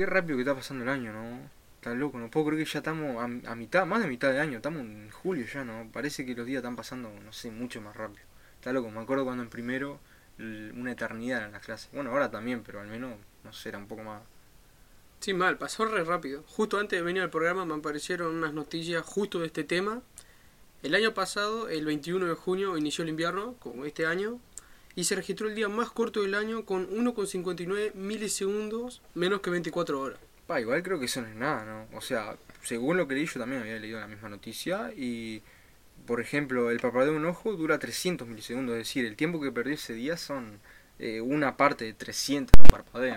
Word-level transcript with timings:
qué 0.00 0.06
rápido 0.06 0.38
que 0.38 0.44
está 0.44 0.54
pasando 0.54 0.82
el 0.82 0.88
año, 0.88 1.12
¿no? 1.12 1.50
Está 1.76 1.92
loco, 1.92 2.18
no 2.18 2.30
puedo 2.30 2.46
creer 2.46 2.64
que 2.64 2.72
ya 2.72 2.78
estamos 2.78 3.22
a, 3.22 3.54
mitad, 3.54 3.84
más 3.84 4.00
de 4.00 4.08
mitad 4.08 4.32
de 4.32 4.40
año, 4.40 4.56
estamos 4.56 4.80
en 4.80 5.10
julio 5.10 5.44
ya, 5.44 5.62
¿no? 5.62 5.90
Parece 5.92 6.24
que 6.24 6.34
los 6.34 6.46
días 6.46 6.60
están 6.60 6.74
pasando, 6.74 7.12
no 7.22 7.34
sé, 7.34 7.50
mucho 7.50 7.82
más 7.82 7.94
rápido. 7.94 8.24
Está 8.54 8.72
loco, 8.72 8.90
me 8.90 9.00
acuerdo 9.00 9.24
cuando 9.24 9.42
en 9.42 9.50
primero 9.50 10.00
una 10.38 10.92
eternidad 10.92 11.44
en 11.44 11.52
las 11.52 11.62
clases. 11.62 11.90
Bueno, 11.92 12.12
ahora 12.12 12.30
también, 12.30 12.62
pero 12.62 12.80
al 12.80 12.86
menos, 12.86 13.12
no 13.44 13.52
sé, 13.52 13.68
era 13.68 13.76
un 13.76 13.86
poco 13.88 14.02
más... 14.02 14.22
Sí, 15.18 15.34
mal, 15.34 15.58
pasó 15.58 15.84
re 15.84 16.02
rápido. 16.02 16.44
Justo 16.46 16.78
antes 16.78 16.98
de 16.98 17.04
venir 17.04 17.20
al 17.20 17.28
programa 17.28 17.66
me 17.66 17.74
aparecieron 17.74 18.34
unas 18.34 18.54
noticias 18.54 19.04
justo 19.04 19.40
de 19.40 19.48
este 19.48 19.64
tema. 19.64 20.00
El 20.82 20.94
año 20.94 21.12
pasado, 21.12 21.68
el 21.68 21.84
21 21.84 22.24
de 22.24 22.34
junio, 22.36 22.78
inició 22.78 23.04
el 23.04 23.10
invierno, 23.10 23.54
como 23.58 23.84
este 23.84 24.06
año, 24.06 24.40
y 24.94 25.04
se 25.04 25.14
registró 25.14 25.48
el 25.48 25.54
día 25.54 25.68
más 25.68 25.90
corto 25.90 26.22
del 26.22 26.34
año 26.34 26.64
con 26.64 26.88
1,59 26.90 27.94
milisegundos 27.94 29.02
menos 29.14 29.40
que 29.40 29.50
24 29.50 30.00
horas. 30.00 30.18
Pa, 30.46 30.60
igual 30.60 30.82
creo 30.82 30.98
que 30.98 31.06
eso 31.06 31.20
no 31.20 31.28
es 31.28 31.36
nada, 31.36 31.64
¿no? 31.64 31.96
O 31.96 32.00
sea, 32.00 32.36
según 32.62 32.96
lo 32.96 33.06
que 33.06 33.14
leí, 33.14 33.26
yo 33.26 33.38
también 33.38 33.62
había 33.62 33.78
leído 33.78 34.00
la 34.00 34.08
misma 34.08 34.28
noticia 34.28 34.92
y, 34.96 35.42
por 36.06 36.20
ejemplo, 36.20 36.70
el 36.70 36.80
parpadeo 36.80 37.12
de 37.12 37.18
un 37.18 37.26
ojo 37.26 37.52
dura 37.54 37.78
300 37.78 38.26
milisegundos, 38.26 38.74
es 38.74 38.78
decir, 38.80 39.04
el 39.04 39.16
tiempo 39.16 39.40
que 39.40 39.52
perdió 39.52 39.74
ese 39.74 39.94
día 39.94 40.16
son 40.16 40.60
eh, 40.98 41.20
una 41.20 41.56
parte 41.56 41.84
de 41.84 41.92
300 41.92 42.52
de 42.52 42.60
un 42.60 42.70
parpadeo. 42.70 43.16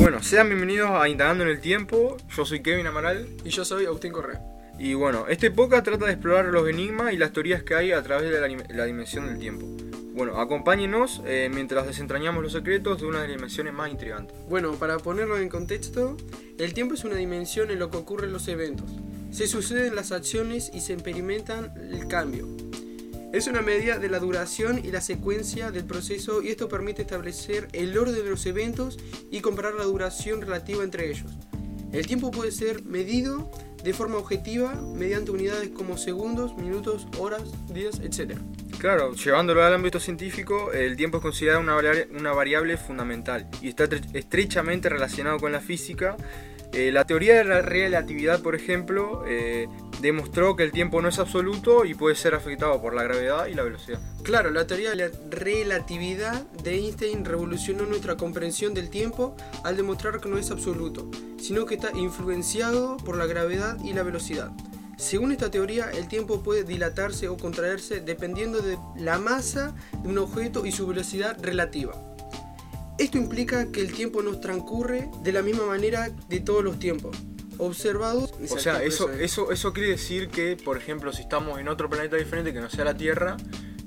Bueno, 0.00 0.22
sean 0.22 0.48
bienvenidos 0.48 0.90
a 0.90 1.08
Indagando 1.08 1.44
en 1.44 1.50
el 1.50 1.60
Tiempo, 1.60 2.16
yo 2.34 2.46
soy 2.46 2.62
Kevin 2.62 2.86
Amaral 2.86 3.28
Y 3.44 3.50
yo 3.50 3.64
soy 3.64 3.84
Agustín 3.84 4.12
Correa. 4.12 4.40
Y 4.78 4.94
bueno, 4.94 5.26
este 5.28 5.50
podcast 5.50 5.84
trata 5.84 6.06
de 6.06 6.12
explorar 6.12 6.46
los 6.46 6.68
enigmas 6.68 7.12
y 7.12 7.16
las 7.16 7.32
teorías 7.32 7.62
que 7.62 7.74
hay 7.74 7.92
a 7.92 8.02
través 8.02 8.30
de 8.30 8.40
la, 8.40 8.46
dim- 8.46 8.68
la 8.68 8.84
dimensión 8.84 9.26
del 9.26 9.38
tiempo. 9.38 9.66
Bueno, 10.14 10.40
acompáñenos 10.40 11.22
eh, 11.26 11.48
mientras 11.52 11.86
desentrañamos 11.86 12.42
los 12.42 12.52
secretos 12.52 13.00
de 13.00 13.06
una 13.06 13.22
de 13.22 13.28
las 13.28 13.36
dimensiones 13.36 13.72
más 13.72 13.90
intrigantes. 13.90 14.36
Bueno, 14.48 14.72
para 14.72 14.98
ponerlo 14.98 15.38
en 15.38 15.48
contexto, 15.48 16.16
el 16.58 16.74
tiempo 16.74 16.94
es 16.94 17.04
una 17.04 17.16
dimensión 17.16 17.70
en 17.70 17.78
lo 17.78 17.90
que 17.90 17.98
ocurren 17.98 18.32
los 18.32 18.48
eventos. 18.48 18.90
Se 19.30 19.46
suceden 19.46 19.94
las 19.94 20.10
acciones 20.10 20.70
y 20.74 20.80
se 20.80 20.94
experimentan 20.94 21.72
el 21.92 22.08
cambio. 22.08 22.48
Es 23.32 23.46
una 23.46 23.60
medida 23.60 23.98
de 23.98 24.08
la 24.08 24.18
duración 24.18 24.80
y 24.82 24.90
la 24.90 25.02
secuencia 25.02 25.70
del 25.70 25.84
proceso 25.84 26.42
y 26.42 26.48
esto 26.48 26.68
permite 26.68 27.02
establecer 27.02 27.68
el 27.72 27.96
orden 27.96 28.14
de 28.14 28.30
los 28.30 28.46
eventos 28.46 28.98
y 29.30 29.40
comparar 29.40 29.74
la 29.74 29.84
duración 29.84 30.40
relativa 30.40 30.82
entre 30.82 31.10
ellos. 31.10 31.30
El 31.92 32.06
tiempo 32.06 32.30
puede 32.30 32.52
ser 32.52 32.82
medido 32.84 33.50
de 33.88 33.94
forma 33.94 34.18
objetiva 34.18 34.74
mediante 34.74 35.30
unidades 35.30 35.70
como 35.70 35.96
segundos, 35.96 36.54
minutos, 36.58 37.08
horas, 37.18 37.44
días, 37.72 38.00
etc. 38.00 38.36
Claro, 38.78 39.14
llevándolo 39.14 39.64
al 39.64 39.72
ámbito 39.72 39.98
científico, 39.98 40.72
el 40.74 40.94
tiempo 40.94 41.16
es 41.16 41.22
considerado 41.22 41.60
una 41.62 41.74
variable, 41.74 42.06
una 42.14 42.32
variable 42.32 42.76
fundamental 42.76 43.48
y 43.62 43.68
está 43.70 43.88
tre- 43.88 44.04
estrechamente 44.12 44.90
relacionado 44.90 45.38
con 45.38 45.52
la 45.52 45.60
física. 45.60 46.18
Eh, 46.74 46.92
la 46.92 47.06
teoría 47.06 47.36
de 47.38 47.44
la 47.44 47.62
relatividad, 47.62 48.42
por 48.42 48.54
ejemplo, 48.54 49.24
eh, 49.26 49.68
demostró 50.00 50.56
que 50.56 50.62
el 50.62 50.72
tiempo 50.72 51.02
no 51.02 51.08
es 51.08 51.18
absoluto 51.18 51.84
y 51.84 51.94
puede 51.94 52.14
ser 52.14 52.34
afectado 52.34 52.80
por 52.80 52.94
la 52.94 53.02
gravedad 53.02 53.46
y 53.46 53.54
la 53.54 53.62
velocidad. 53.62 54.00
Claro, 54.22 54.50
la 54.50 54.66
teoría 54.66 54.90
de 54.90 54.96
la 54.96 55.10
relatividad 55.30 56.42
de 56.62 56.74
Einstein 56.74 57.24
revolucionó 57.24 57.86
nuestra 57.86 58.16
comprensión 58.16 58.74
del 58.74 58.90
tiempo 58.90 59.36
al 59.64 59.76
demostrar 59.76 60.20
que 60.20 60.28
no 60.28 60.38
es 60.38 60.50
absoluto, 60.50 61.10
sino 61.40 61.66
que 61.66 61.74
está 61.74 61.90
influenciado 61.96 62.96
por 62.98 63.16
la 63.16 63.26
gravedad 63.26 63.78
y 63.82 63.92
la 63.92 64.02
velocidad. 64.02 64.50
Según 64.96 65.30
esta 65.30 65.50
teoría, 65.50 65.90
el 65.92 66.08
tiempo 66.08 66.42
puede 66.42 66.64
dilatarse 66.64 67.28
o 67.28 67.36
contraerse 67.36 68.00
dependiendo 68.00 68.60
de 68.60 68.78
la 68.96 69.18
masa 69.18 69.74
de 70.02 70.08
un 70.08 70.18
objeto 70.18 70.66
y 70.66 70.72
su 70.72 70.88
velocidad 70.88 71.36
relativa. 71.40 71.94
Esto 72.98 73.16
implica 73.16 73.70
que 73.70 73.80
el 73.80 73.92
tiempo 73.92 74.22
nos 74.22 74.40
transcurre 74.40 75.08
de 75.22 75.30
la 75.32 75.42
misma 75.42 75.66
manera 75.66 76.10
de 76.28 76.40
todos 76.40 76.64
los 76.64 76.80
tiempos, 76.80 77.16
observados. 77.58 78.32
O 78.50 78.58
sea, 78.58 78.82
eso, 78.82 79.10
es. 79.10 79.20
eso, 79.20 79.52
eso 79.52 79.72
quiere 79.72 79.90
decir 79.90 80.28
que, 80.28 80.56
por 80.56 80.76
ejemplo, 80.76 81.12
si 81.12 81.22
estamos 81.22 81.58
en 81.58 81.68
otro 81.68 81.90
planeta 81.90 82.16
diferente 82.16 82.52
que 82.52 82.60
no 82.60 82.70
sea 82.70 82.84
la 82.84 82.96
Tierra, 82.96 83.36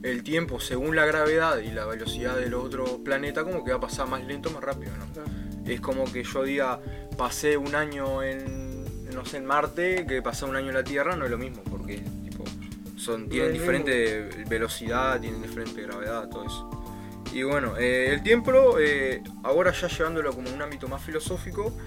el 0.03 0.23
tiempo, 0.23 0.59
según 0.59 0.95
la 0.95 1.05
gravedad 1.05 1.59
y 1.59 1.71
la 1.71 1.85
velocidad 1.85 2.35
del 2.35 2.53
otro 2.53 3.03
planeta, 3.03 3.43
como 3.43 3.63
que 3.63 3.71
va 3.71 3.77
a 3.77 3.81
pasar 3.81 4.07
más 4.07 4.23
lento, 4.25 4.49
más 4.51 4.63
rápido, 4.63 4.91
¿no? 4.97 5.69
Es 5.69 5.79
como 5.79 6.11
que 6.11 6.23
yo 6.23 6.43
diga, 6.43 6.79
pasé 7.17 7.57
un 7.57 7.75
año 7.75 8.23
en, 8.23 8.83
no 9.13 9.25
sé, 9.25 9.37
en 9.37 9.45
Marte, 9.45 10.05
que 10.07 10.21
pasé 10.21 10.45
un 10.45 10.55
año 10.55 10.69
en 10.69 10.75
la 10.75 10.83
Tierra, 10.83 11.15
no 11.15 11.25
es 11.25 11.31
lo 11.31 11.37
mismo, 11.37 11.63
porque 11.69 11.99
tipo, 12.23 12.43
son, 12.97 13.29
tienen 13.29 13.53
diferente 13.53 14.27
velocidad, 14.49 15.19
tienen 15.19 15.41
diferente 15.41 15.81
gravedad, 15.83 16.27
todo 16.29 16.45
eso. 16.45 16.69
Y 17.33 17.43
bueno, 17.43 17.77
eh, 17.77 18.09
el 18.11 18.23
tiempo, 18.23 18.77
eh, 18.79 19.21
ahora 19.43 19.71
ya 19.71 19.87
llevándolo 19.87 20.33
como 20.33 20.51
un 20.51 20.61
ámbito 20.61 20.87
más 20.87 21.01
filosófico, 21.01 21.77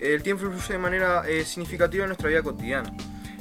el 0.00 0.22
tiempo 0.22 0.46
influye 0.46 0.72
de 0.72 0.78
manera 0.78 1.22
eh, 1.28 1.44
significativa 1.44 2.04
en 2.04 2.08
nuestra 2.08 2.28
vida 2.28 2.42
cotidiana. 2.42 2.92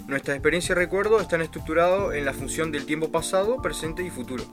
Nuestra 0.07 0.33
experiencia 0.33 0.73
y 0.73 0.75
recuerdo 0.75 1.21
están 1.21 1.41
estructurados 1.41 2.13
en 2.13 2.25
la 2.25 2.33
función 2.33 2.71
del 2.73 2.85
tiempo 2.85 3.09
pasado, 3.09 3.61
presente 3.61 4.03
y 4.03 4.09
futuro. 4.09 4.43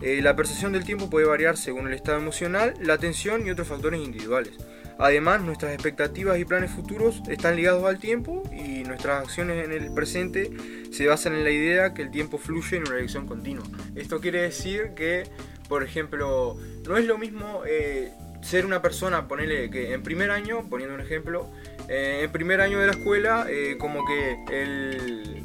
Eh, 0.00 0.20
la 0.22 0.34
percepción 0.34 0.72
del 0.72 0.84
tiempo 0.84 1.10
puede 1.10 1.26
variar 1.26 1.58
según 1.58 1.88
el 1.88 1.94
estado 1.94 2.18
emocional, 2.18 2.74
la 2.80 2.94
atención 2.94 3.46
y 3.46 3.50
otros 3.50 3.68
factores 3.68 4.00
individuales. 4.00 4.54
Además, 4.98 5.42
nuestras 5.42 5.72
expectativas 5.72 6.38
y 6.38 6.44
planes 6.44 6.70
futuros 6.70 7.20
están 7.28 7.56
ligados 7.56 7.84
al 7.84 7.98
tiempo 7.98 8.42
y 8.52 8.84
nuestras 8.84 9.24
acciones 9.24 9.64
en 9.64 9.72
el 9.72 9.92
presente 9.92 10.50
se 10.90 11.06
basan 11.06 11.34
en 11.34 11.44
la 11.44 11.50
idea 11.50 11.94
que 11.94 12.02
el 12.02 12.10
tiempo 12.10 12.38
fluye 12.38 12.76
en 12.76 12.84
una 12.86 12.96
dirección 12.96 13.26
continua. 13.26 13.64
Esto 13.96 14.20
quiere 14.20 14.42
decir 14.42 14.92
que, 14.94 15.24
por 15.68 15.82
ejemplo, 15.82 16.56
no 16.86 16.96
es 16.96 17.04
lo 17.06 17.18
mismo 17.18 17.62
eh, 17.66 18.12
ser 18.44 18.66
una 18.66 18.82
persona, 18.82 19.26
ponerle 19.26 19.70
que 19.70 19.92
en 19.94 20.02
primer 20.02 20.30
año, 20.30 20.68
poniendo 20.68 20.94
un 20.94 21.00
ejemplo, 21.00 21.48
eh, 21.88 22.20
en 22.24 22.30
primer 22.32 22.60
año 22.60 22.78
de 22.78 22.86
la 22.86 22.92
escuela, 22.92 23.46
eh, 23.48 23.76
como 23.78 24.04
que 24.06 24.36
el 24.52 25.42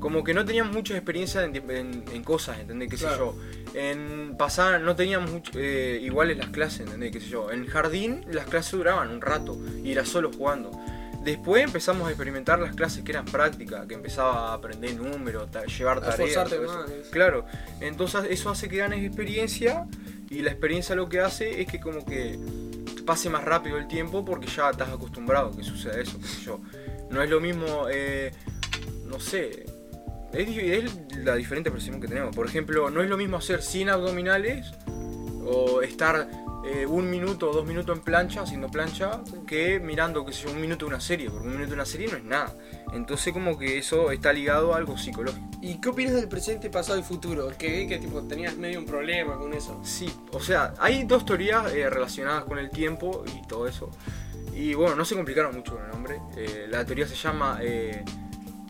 como 0.00 0.24
que 0.24 0.34
no 0.34 0.44
teníamos 0.44 0.72
mucha 0.74 0.94
experiencia 0.96 1.44
en, 1.44 1.54
en- 1.70 2.04
en 2.12 2.24
cosas, 2.24 2.58
¿entendés? 2.58 2.88
¿Qué 2.90 2.96
sé 2.96 3.04
Claro. 3.06 3.36
yo? 3.36 3.78
En 3.78 4.34
pasar 4.36 4.80
no 4.80 4.96
teníamos 4.96 5.30
mucho, 5.30 5.52
eh, 5.54 6.00
iguales 6.02 6.36
las 6.38 6.48
clases, 6.48 6.80
¿entendés? 6.80 7.12
¿Qué 7.12 7.20
sé 7.20 7.28
yo? 7.28 7.52
En 7.52 7.66
jardín 7.68 8.24
las 8.32 8.46
clases 8.46 8.72
duraban 8.72 9.10
un 9.10 9.20
rato 9.20 9.56
y 9.84 9.92
era 9.92 10.04
solo 10.04 10.32
jugando. 10.32 10.72
Después 11.22 11.62
empezamos 11.62 12.08
a 12.08 12.10
experimentar 12.10 12.58
las 12.58 12.74
clases 12.74 13.04
que 13.04 13.12
eran 13.12 13.26
prácticas, 13.26 13.86
que 13.86 13.94
empezaba 13.94 14.48
a 14.50 14.54
aprender 14.54 14.96
números, 14.96 15.48
ta- 15.52 15.64
llevar 15.66 16.00
tareas. 16.00 16.50
más. 16.50 17.08
Claro, 17.12 17.46
entonces 17.80 18.24
eso 18.28 18.50
hace 18.50 18.68
que 18.68 18.78
ganes 18.78 19.04
experiencia 19.04 19.86
y 20.32 20.42
la 20.42 20.50
experiencia 20.50 20.94
lo 20.94 21.08
que 21.08 21.20
hace 21.20 21.60
es 21.60 21.66
que 21.66 21.78
como 21.78 22.04
que 22.04 22.38
pase 23.04 23.28
más 23.28 23.44
rápido 23.44 23.76
el 23.76 23.86
tiempo 23.86 24.24
porque 24.24 24.46
ya 24.46 24.70
estás 24.70 24.88
acostumbrado 24.88 25.48
a 25.48 25.56
que 25.56 25.62
suceda 25.62 26.00
eso, 26.00 26.18
qué 26.18 26.44
yo. 26.44 26.60
No 27.10 27.22
es 27.22 27.28
lo 27.28 27.40
mismo, 27.40 27.86
eh, 27.90 28.32
no 29.06 29.20
sé, 29.20 29.66
es 30.32 30.96
la 31.16 31.34
diferente 31.34 31.70
percepción 31.70 32.00
que 32.00 32.08
tenemos. 32.08 32.34
Por 32.34 32.46
ejemplo, 32.46 32.90
no 32.90 33.02
es 33.02 33.10
lo 33.10 33.18
mismo 33.18 33.36
hacer 33.36 33.60
100 33.60 33.90
abdominales 33.90 34.72
o 35.44 35.82
estar 35.82 36.28
eh, 36.64 36.86
un 36.86 37.10
minuto 37.10 37.50
o 37.50 37.52
dos 37.52 37.66
minutos 37.66 37.96
en 37.96 38.04
plancha, 38.04 38.42
haciendo 38.42 38.70
plancha, 38.70 39.20
que 39.46 39.80
mirando, 39.80 40.24
qué 40.24 40.32
sé 40.32 40.44
yo, 40.44 40.52
un 40.52 40.60
minuto 40.60 40.86
de 40.86 40.90
una 40.90 41.00
serie, 41.00 41.28
porque 41.28 41.46
un 41.46 41.54
minuto 41.54 41.70
de 41.70 41.74
una 41.74 41.86
serie 41.86 42.08
no 42.08 42.16
es 42.16 42.24
nada. 42.24 42.54
Entonces 42.92 43.32
como 43.32 43.58
que 43.58 43.78
eso 43.78 44.12
está 44.12 44.32
ligado 44.32 44.72
a 44.72 44.76
algo 44.76 44.96
psicológico. 44.96 45.44
¿Y 45.60 45.80
qué 45.80 45.88
opinas 45.88 46.14
del 46.14 46.28
presente, 46.28 46.70
pasado 46.70 46.98
y 46.98 47.02
futuro? 47.02 47.50
Que 47.58 47.68
vi 47.68 47.86
que 47.88 47.98
tipo, 47.98 48.22
tenías 48.22 48.56
medio 48.56 48.78
un 48.78 48.86
problema 48.86 49.36
con 49.38 49.52
eso. 49.54 49.80
Sí, 49.82 50.12
o 50.30 50.40
sea, 50.40 50.74
hay 50.78 51.04
dos 51.04 51.24
teorías 51.24 51.72
eh, 51.72 51.88
relacionadas 51.90 52.44
con 52.44 52.58
el 52.58 52.70
tiempo 52.70 53.24
y 53.26 53.46
todo 53.46 53.66
eso. 53.66 53.90
Y 54.54 54.74
bueno, 54.74 54.94
no 54.94 55.04
se 55.04 55.14
complicaron 55.14 55.54
mucho 55.54 55.74
con 55.74 55.84
el 55.84 55.90
nombre. 55.90 56.20
Eh, 56.36 56.66
la 56.68 56.84
teoría 56.84 57.06
se 57.06 57.16
llama 57.16 57.58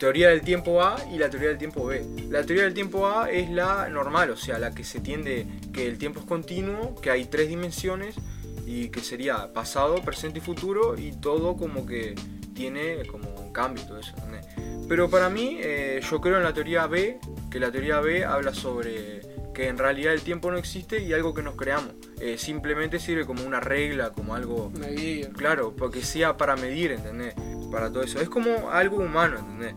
teoría 0.03 0.31
del 0.31 0.41
tiempo 0.41 0.83
A 0.83 0.97
y 1.13 1.19
la 1.19 1.31
teoría 1.31 1.51
del 1.51 1.59
tiempo 1.59 1.87
B. 1.87 2.05
La 2.29 2.43
teoría 2.43 2.65
del 2.65 2.75
tiempo 2.75 3.07
A 3.07 3.31
es 3.31 3.49
la 3.49 3.89
normal, 3.89 4.31
o 4.31 4.37
sea, 4.37 4.59
la 4.59 4.75
que 4.75 4.83
se 4.83 4.99
tiende 4.99 5.47
que 5.73 5.87
el 5.87 5.97
tiempo 5.97 6.19
es 6.19 6.27
continuo, 6.27 6.97
que 7.01 7.13
hay 7.13 7.27
tres 7.27 7.49
dimensiones 7.49 8.17
y 8.67 8.89
que 8.89 8.99
sería 8.99 9.53
pasado, 9.53 10.03
presente 10.03 10.41
y 10.41 10.43
futuro 10.43 10.99
y 10.99 11.13
todo 11.13 11.57
como 11.57 11.87
que 11.87 12.17
tiene 12.53 13.07
como 13.07 13.31
un 13.31 13.53
cambio 13.53 13.85
y 13.85 13.87
todo 13.87 14.01
eso. 14.01 14.13
¿entendés? 14.17 14.45
Pero 14.89 15.09
para 15.09 15.31
mí, 15.31 15.59
eh, 15.61 16.01
yo 16.11 16.21
creo 16.21 16.39
en 16.39 16.43
la 16.43 16.53
teoría 16.53 16.89
B, 16.89 17.21
que 17.49 17.61
la 17.61 17.71
teoría 17.71 18.01
B 18.01 18.25
habla 18.25 18.53
sobre 18.53 19.21
que 19.55 19.69
en 19.69 19.79
realidad 19.79 20.15
el 20.15 20.23
tiempo 20.23 20.51
no 20.51 20.57
existe 20.57 21.01
y 21.01 21.13
algo 21.13 21.33
que 21.33 21.43
nos 21.43 21.55
creamos. 21.55 21.95
Eh, 22.21 22.39
simplemente 22.39 22.99
sirve 22.99 23.25
como 23.25 23.45
una 23.45 23.61
regla, 23.61 24.11
como 24.11 24.35
algo 24.35 24.69
Medida. 24.71 25.29
Claro, 25.29 25.77
porque 25.77 26.03
sea 26.03 26.37
para 26.37 26.57
medir, 26.57 26.91
¿entendés? 26.91 27.35
Para 27.71 27.89
todo 27.89 28.03
eso. 28.03 28.21
Es 28.21 28.29
como 28.29 28.71
algo 28.73 28.97
humano, 28.97 29.39
¿entendés? 29.39 29.75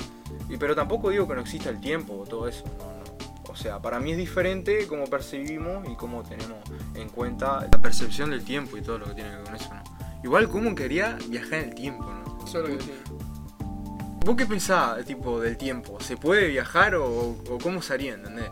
Y, 0.49 0.57
pero 0.57 0.75
tampoco 0.75 1.09
digo 1.09 1.27
que 1.27 1.35
no 1.35 1.41
exista 1.41 1.69
el 1.69 1.79
tiempo 1.79 2.13
o 2.19 2.25
todo 2.25 2.47
eso, 2.47 2.63
no, 2.77 2.85
no. 2.85 3.51
O 3.51 3.55
sea, 3.55 3.81
para 3.81 3.99
mí 3.99 4.11
es 4.11 4.17
diferente 4.17 4.85
cómo 4.87 5.05
percibimos 5.05 5.87
y 5.89 5.95
cómo 5.95 6.23
tenemos 6.23 6.59
en 6.93 7.07
cuenta 7.09 7.67
la 7.71 7.81
percepción 7.81 8.31
del 8.31 8.43
tiempo 8.43 8.75
y 8.77 8.81
todo 8.81 8.97
lo 8.97 9.05
que 9.05 9.13
tiene 9.13 9.29
que 9.29 9.35
ver 9.37 9.45
con 9.45 9.55
eso, 9.55 9.73
¿no? 9.73 9.83
Igual, 10.23 10.49
¿cómo 10.49 10.75
quería 10.75 11.17
viajar 11.29 11.59
en 11.59 11.69
el 11.69 11.75
tiempo, 11.75 12.03
no? 12.03 12.37
Eso 12.45 12.57
es 12.57 12.63
lo 12.63 12.65
que 12.65 12.77
decía. 12.77 12.95
¿Vos 14.25 14.35
qué 14.35 14.45
pensás, 14.45 15.05
tipo, 15.05 15.39
del 15.39 15.55
tiempo? 15.55 15.99
¿Se 15.99 16.17
puede 16.17 16.47
viajar 16.47 16.95
o, 16.95 17.37
o 17.49 17.57
cómo 17.61 17.81
se 17.81 17.93
haría, 17.93 18.15
entendés? 18.15 18.49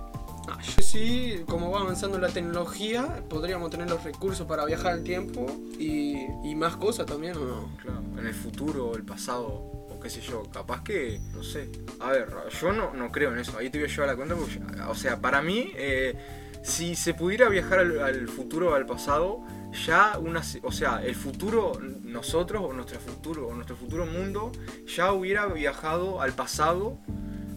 Ah, 0.47 0.59
yo 0.61 0.83
sí, 0.83 1.43
como 1.47 1.71
va 1.71 1.79
avanzando 1.81 2.19
la 2.19 2.29
tecnología, 2.29 3.23
podríamos 3.29 3.71
tener 3.71 3.89
los 3.89 4.03
recursos 4.03 4.45
para 4.45 4.65
viajar 4.65 4.93
al 4.93 5.03
tiempo 5.03 5.45
y, 5.79 6.27
y 6.43 6.55
más 6.55 6.75
cosas 6.75 7.05
también, 7.05 7.37
¿o 7.37 7.45
no? 7.45 7.69
Claro, 7.81 8.01
en 8.17 8.27
el 8.27 8.33
futuro, 8.33 8.95
el 8.95 9.03
pasado, 9.03 9.82
qué 10.03 10.09
sé 10.09 10.21
yo, 10.21 10.43
capaz 10.51 10.83
que, 10.83 11.19
no 11.33 11.43
sé. 11.43 11.69
A 11.99 12.11
ver, 12.11 12.27
yo 12.61 12.73
no, 12.73 12.93
no 12.93 13.11
creo 13.11 13.31
en 13.31 13.39
eso, 13.39 13.57
ahí 13.57 13.69
te 13.69 13.79
voy 13.79 13.87
a 13.87 13.91
llevar 13.91 14.07
la 14.07 14.15
cuenta, 14.15 14.35
porque, 14.35 14.59
o 14.87 14.95
sea, 14.95 15.19
para 15.21 15.41
mí, 15.41 15.71
eh, 15.75 16.15
si 16.61 16.95
se 16.95 17.13
pudiera 17.13 17.47
viajar 17.49 17.79
al, 17.79 18.27
futuro 18.27 18.71
o 18.71 18.75
al 18.75 18.85
pasado, 18.85 19.41
ya 19.85 20.17
una, 20.19 20.41
o 20.61 20.71
sea, 20.71 21.01
el 21.03 21.15
futuro, 21.15 21.79
nosotros 22.03 22.63
o 22.63 22.73
nuestro 22.73 22.99
futuro, 22.99 23.47
o 23.47 23.55
nuestro 23.55 23.75
futuro 23.75 24.05
mundo, 24.05 24.51
ya 24.85 25.13
hubiera 25.13 25.45
viajado 25.47 26.21
al 26.21 26.33
pasado 26.33 26.99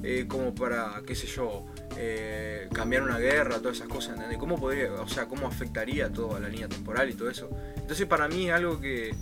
eh, 0.03 0.27
como 0.29 0.55
para, 0.55 1.03
qué 1.05 1.15
sé 1.15 1.27
yo, 1.27 1.67
eh, 1.97 2.69
cambiar 2.73 3.03
una 3.03 3.19
guerra, 3.19 3.59
todas 3.59 3.79
esas 3.79 3.89
cosas, 3.89 4.15
¿entendés? 4.15 4.39
¿Cómo 4.39 4.59
podría, 4.59 4.93
o 4.93 5.09
sea, 5.09 5.27
cómo 5.27 5.47
afectaría 5.49 6.13
toda 6.13 6.39
la 6.39 6.49
línea 6.49 6.69
temporal 6.69 7.11
y 7.11 7.15
todo 7.15 7.29
eso? 7.29 7.51
Entonces 7.77 8.07
para 8.07 8.29
mí 8.29 8.49
es 8.49 8.55
algo 8.55 8.81
que, 8.81 9.15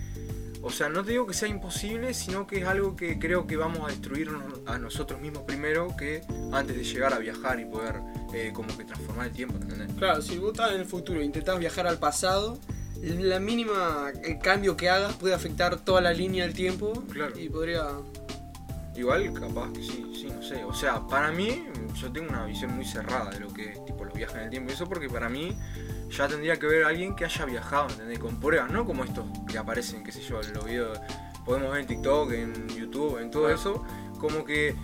o 0.65 0.71
sea, 0.71 0.89
no 0.89 1.05
te 1.05 1.13
digo 1.13 1.27
que 1.27 1.35
sea 1.35 1.49
imposible, 1.49 2.15
sino 2.15 2.47
que 2.47 2.59
es 2.61 2.67
algo 2.67 2.97
que 2.97 3.19
creo 3.19 3.47
que 3.47 3.57
vamos 3.57 3.81
a 3.85 3.89
destruirnos 3.89 4.43
a 4.67 4.79
nosotros 4.79 5.21
mismos 5.21 5.43
primero 5.43 5.95
que 5.97 6.23
antes 6.53 6.75
de 6.77 6.83
llegar 6.85 7.13
a 7.13 7.19
viajar 7.19 7.61
y 7.61 7.67
poder 7.67 8.01
eh, 8.33 8.51
como 8.55 8.75
que 8.77 8.85
transformar 8.85 9.27
el 9.27 9.33
tiempo, 9.33 9.57
¿entendés? 9.61 9.91
Claro, 9.99 10.23
si 10.23 10.39
vos 10.39 10.53
estás 10.53 10.73
en 10.73 10.81
el 10.81 10.87
futuro 10.87 11.21
e 11.21 11.25
intentás 11.25 11.59
viajar 11.59 11.87
al 11.87 11.99
pasado, 11.99 12.59
la 13.03 13.39
mínima 13.39 14.11
el 14.23 14.39
cambio 14.39 14.77
que 14.77 14.89
hagas 14.89 15.15
puede 15.17 15.35
afectar 15.35 15.77
toda 15.85 16.01
la 16.01 16.13
línea 16.15 16.45
del 16.47 16.55
tiempo 16.55 17.05
Claro. 17.13 17.39
y 17.39 17.49
podría... 17.51 17.85
Igual 18.97 19.33
capaz 19.35 19.73
que 19.73 19.83
sí, 19.83 20.13
sí, 20.15 20.29
no 20.35 20.41
sé. 20.43 20.65
O 20.65 20.73
sea, 20.73 21.05
para 21.09 21.33
mí, 21.33 21.67
yo 22.01 22.13
tengo 22.13 22.29
una 22.29 22.47
visión 22.47 22.75
muy 22.77 22.85
cerrada 22.85 23.31
de 23.31 23.41
lo 23.41 23.53
que 23.53 23.73
es 23.73 23.85
tipo 23.85 24.05
los 24.05 24.15
viajes 24.15 24.37
en 24.37 24.43
el 24.45 24.51
tiempo. 24.51 24.71
Y 24.71 24.75
eso 24.75 24.89
porque 24.89 25.09
para 25.11 25.29
mí 25.29 25.53
ya 26.17 26.29
tendría 26.29 26.59
que 26.59 26.67
ver 26.67 26.85
a 26.85 26.89
alguien 26.89 27.15
que 27.17 27.25
haya 27.25 27.45
viajado, 27.45 27.89
¿entendés? 27.91 28.19
Con 28.19 28.39
pruebas, 28.41 28.71
no 28.71 28.85
como 28.85 29.05
estos 29.05 29.27
que 29.51 29.59
aparecen, 29.59 30.03
qué 30.05 30.13
sé 30.13 30.21
yo, 30.23 30.41
en 30.41 30.53
los 30.55 30.65
videos. 30.65 31.01
Podemos 31.45 31.71
ver 31.73 31.81
en 31.83 31.87
TikTok, 31.87 32.33
en 32.33 32.69
YouTube, 32.69 33.19
en 33.21 33.31
todo 33.31 33.51
eso. 33.51 33.85
Como 34.19 34.45
que 34.45 34.75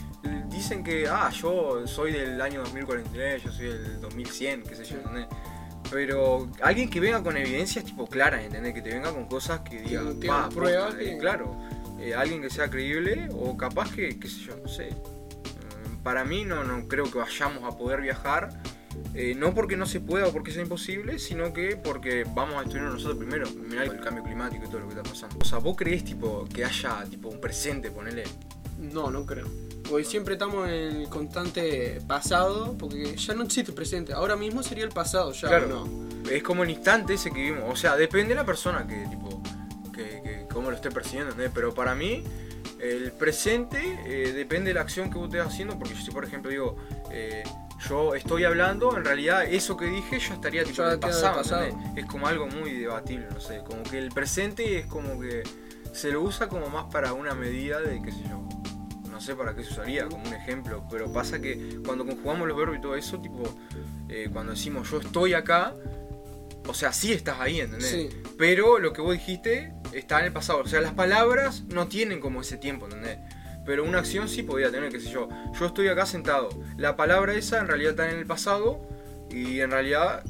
dicen 0.48 0.84
que, 0.84 1.08
ah, 1.08 1.30
yo 1.30 1.86
soy 1.86 2.12
del 2.12 2.40
año 2.42 2.60
2043, 2.60 3.42
yo 3.42 3.50
soy 3.52 3.66
del 3.68 4.00
2100, 4.00 4.62
qué 4.64 4.74
sé 4.74 4.84
yo, 4.84 4.96
¿entendés? 4.98 5.26
Pero 5.90 6.48
alguien 6.62 6.88
que 6.90 7.00
venga 7.00 7.22
con 7.22 7.36
evidencias 7.36 7.84
tipo 7.84 8.06
claras, 8.06 8.42
¿entendés? 8.44 8.74
Que 8.74 8.82
te 8.82 8.90
venga 8.90 9.12
con 9.12 9.26
cosas 9.26 9.60
que 9.60 9.80
diga, 9.80 10.02
"Pa, 10.28 10.48
pruebas 10.50 10.94
eh, 10.94 10.98
que- 11.04 11.18
claro, 11.18 11.56
eh, 11.98 12.14
alguien 12.14 12.42
que 12.42 12.50
sea 12.50 12.68
creíble 12.70 13.28
o 13.32 13.56
capaz 13.56 13.90
que, 13.92 14.18
qué 14.18 14.28
sé 14.28 14.40
yo, 14.40 14.56
no 14.56 14.68
sé. 14.68 14.90
Mm, 14.90 16.02
Para 16.02 16.24
mí 16.24 16.44
no, 16.44 16.62
no 16.64 16.86
creo 16.88 17.10
que 17.10 17.18
vayamos 17.18 17.64
a 17.64 17.76
poder 17.76 18.00
viajar, 18.02 18.50
eh, 19.14 19.34
no 19.36 19.54
porque 19.54 19.76
no 19.76 19.86
se 19.86 20.00
pueda 20.00 20.26
o 20.28 20.32
porque 20.32 20.52
sea 20.52 20.62
imposible, 20.62 21.18
sino 21.18 21.52
que 21.52 21.76
porque 21.76 22.24
vamos 22.34 22.56
a 22.56 22.60
destruirnos 22.60 22.94
nosotros 22.94 23.18
primero. 23.18 23.48
Mirá 23.68 23.84
el 23.84 24.00
cambio 24.00 24.22
climático 24.22 24.64
y 24.64 24.68
todo 24.68 24.80
lo 24.80 24.88
que 24.88 24.94
está 24.94 25.08
pasando. 25.08 25.36
O 25.40 25.44
sea, 25.44 25.58
vos 25.58 25.76
creés 25.76 26.04
tipo 26.04 26.46
que 26.52 26.64
haya 26.64 27.04
tipo 27.10 27.28
un 27.28 27.40
presente, 27.40 27.90
ponele. 27.90 28.24
No, 28.78 29.10
no 29.10 29.26
creo. 29.26 29.46
Porque 29.88 30.04
siempre 30.04 30.34
estamos 30.34 30.68
en 30.68 30.96
el 30.96 31.08
constante 31.08 32.00
pasado, 32.06 32.76
porque 32.78 33.16
ya 33.16 33.34
no 33.34 33.42
existe 33.42 33.72
el 33.72 33.74
presente. 33.74 34.12
Ahora 34.12 34.36
mismo 34.36 34.62
sería 34.62 34.84
el 34.84 34.90
pasado, 34.90 35.32
ya 35.32 35.48
Claro. 35.48 35.68
no. 35.68 36.30
Es 36.30 36.42
como 36.42 36.62
el 36.62 36.70
instante 36.70 37.14
ese 37.14 37.30
que 37.30 37.40
vivimos. 37.40 37.64
O 37.68 37.76
sea, 37.76 37.96
depende 37.96 38.30
de 38.30 38.34
la 38.36 38.46
persona 38.46 38.86
que, 38.86 39.04
tipo, 39.08 39.42
que, 39.92 40.22
que 40.22 40.46
cómo 40.52 40.70
lo 40.70 40.76
esté 40.76 40.90
persiguiendo, 40.90 41.30
¿entendés? 41.32 41.52
Pero 41.54 41.74
para 41.74 41.94
mí, 41.94 42.22
el 42.78 43.10
presente 43.12 43.98
eh, 44.06 44.32
depende 44.32 44.68
de 44.70 44.74
la 44.74 44.82
acción 44.82 45.10
que 45.10 45.18
vos 45.18 45.26
estés 45.26 45.44
haciendo. 45.44 45.78
Porque 45.78 45.94
yo, 45.94 46.00
si 46.00 46.10
por 46.12 46.24
ejemplo 46.24 46.50
digo, 46.50 46.76
eh, 47.10 47.42
yo 47.88 48.14
estoy 48.14 48.44
hablando, 48.44 48.96
en 48.96 49.04
realidad 49.04 49.44
eso 49.44 49.76
que 49.76 49.86
dije 49.86 50.18
ya 50.18 50.34
estaría 50.34 50.64
tipo, 50.64 50.76
Ya 50.76 50.86
en 50.88 50.92
el 50.92 51.00
pasado. 51.00 51.68
Es 51.96 52.04
como 52.06 52.26
algo 52.26 52.46
muy 52.46 52.72
debatible, 52.72 53.26
no 53.32 53.40
sé. 53.40 53.62
Como 53.64 53.82
que 53.82 53.98
el 53.98 54.10
presente 54.10 54.78
es 54.78 54.86
como 54.86 55.18
que 55.20 55.42
se 55.92 56.10
lo 56.10 56.22
usa 56.22 56.48
como 56.48 56.68
más 56.68 56.92
para 56.92 57.12
una 57.12 57.34
medida 57.34 57.80
de, 57.80 58.02
qué 58.02 58.12
sé 58.12 58.22
yo. 58.28 58.46
No 59.10 59.20
sé 59.20 59.34
para 59.34 59.54
qué 59.54 59.64
se 59.64 59.72
usaría, 59.72 60.06
como 60.08 60.26
un 60.26 60.34
ejemplo. 60.34 60.84
Pero 60.90 61.12
pasa 61.12 61.40
que 61.40 61.78
cuando 61.84 62.06
conjugamos 62.06 62.46
los 62.48 62.56
verbos 62.56 62.76
y 62.78 62.80
todo 62.80 62.94
eso, 62.94 63.18
tipo, 63.20 63.42
eh, 64.08 64.28
cuando 64.32 64.52
decimos 64.52 64.90
yo 64.90 65.00
estoy 65.00 65.34
acá, 65.34 65.74
o 66.66 66.74
sea, 66.74 66.92
sí 66.92 67.12
estás 67.12 67.40
ahí, 67.40 67.60
¿entendés? 67.60 67.90
Sí. 67.90 68.08
Pero 68.38 68.78
lo 68.78 68.92
que 68.92 69.00
vos 69.00 69.12
dijiste 69.12 69.72
está 69.92 70.20
en 70.20 70.26
el 70.26 70.32
pasado. 70.32 70.60
O 70.60 70.66
sea, 70.66 70.80
las 70.80 70.92
palabras 70.92 71.64
no 71.68 71.88
tienen 71.88 72.20
como 72.20 72.42
ese 72.42 72.56
tiempo, 72.56 72.86
¿entendés? 72.86 73.18
Pero 73.70 73.84
una 73.84 74.00
acción 74.00 74.28
sí 74.28 74.42
podía 74.42 74.72
tener, 74.72 74.90
qué 74.90 74.98
sé 74.98 75.12
yo. 75.12 75.28
Yo 75.56 75.66
estoy 75.66 75.86
acá 75.86 76.04
sentado. 76.04 76.48
La 76.76 76.96
palabra 76.96 77.34
esa 77.34 77.60
en 77.60 77.68
realidad 77.68 77.92
está 77.92 78.10
en 78.10 78.18
el 78.18 78.26
pasado 78.26 78.80
y 79.30 79.60
en 79.60 79.70
realidad 79.70 80.24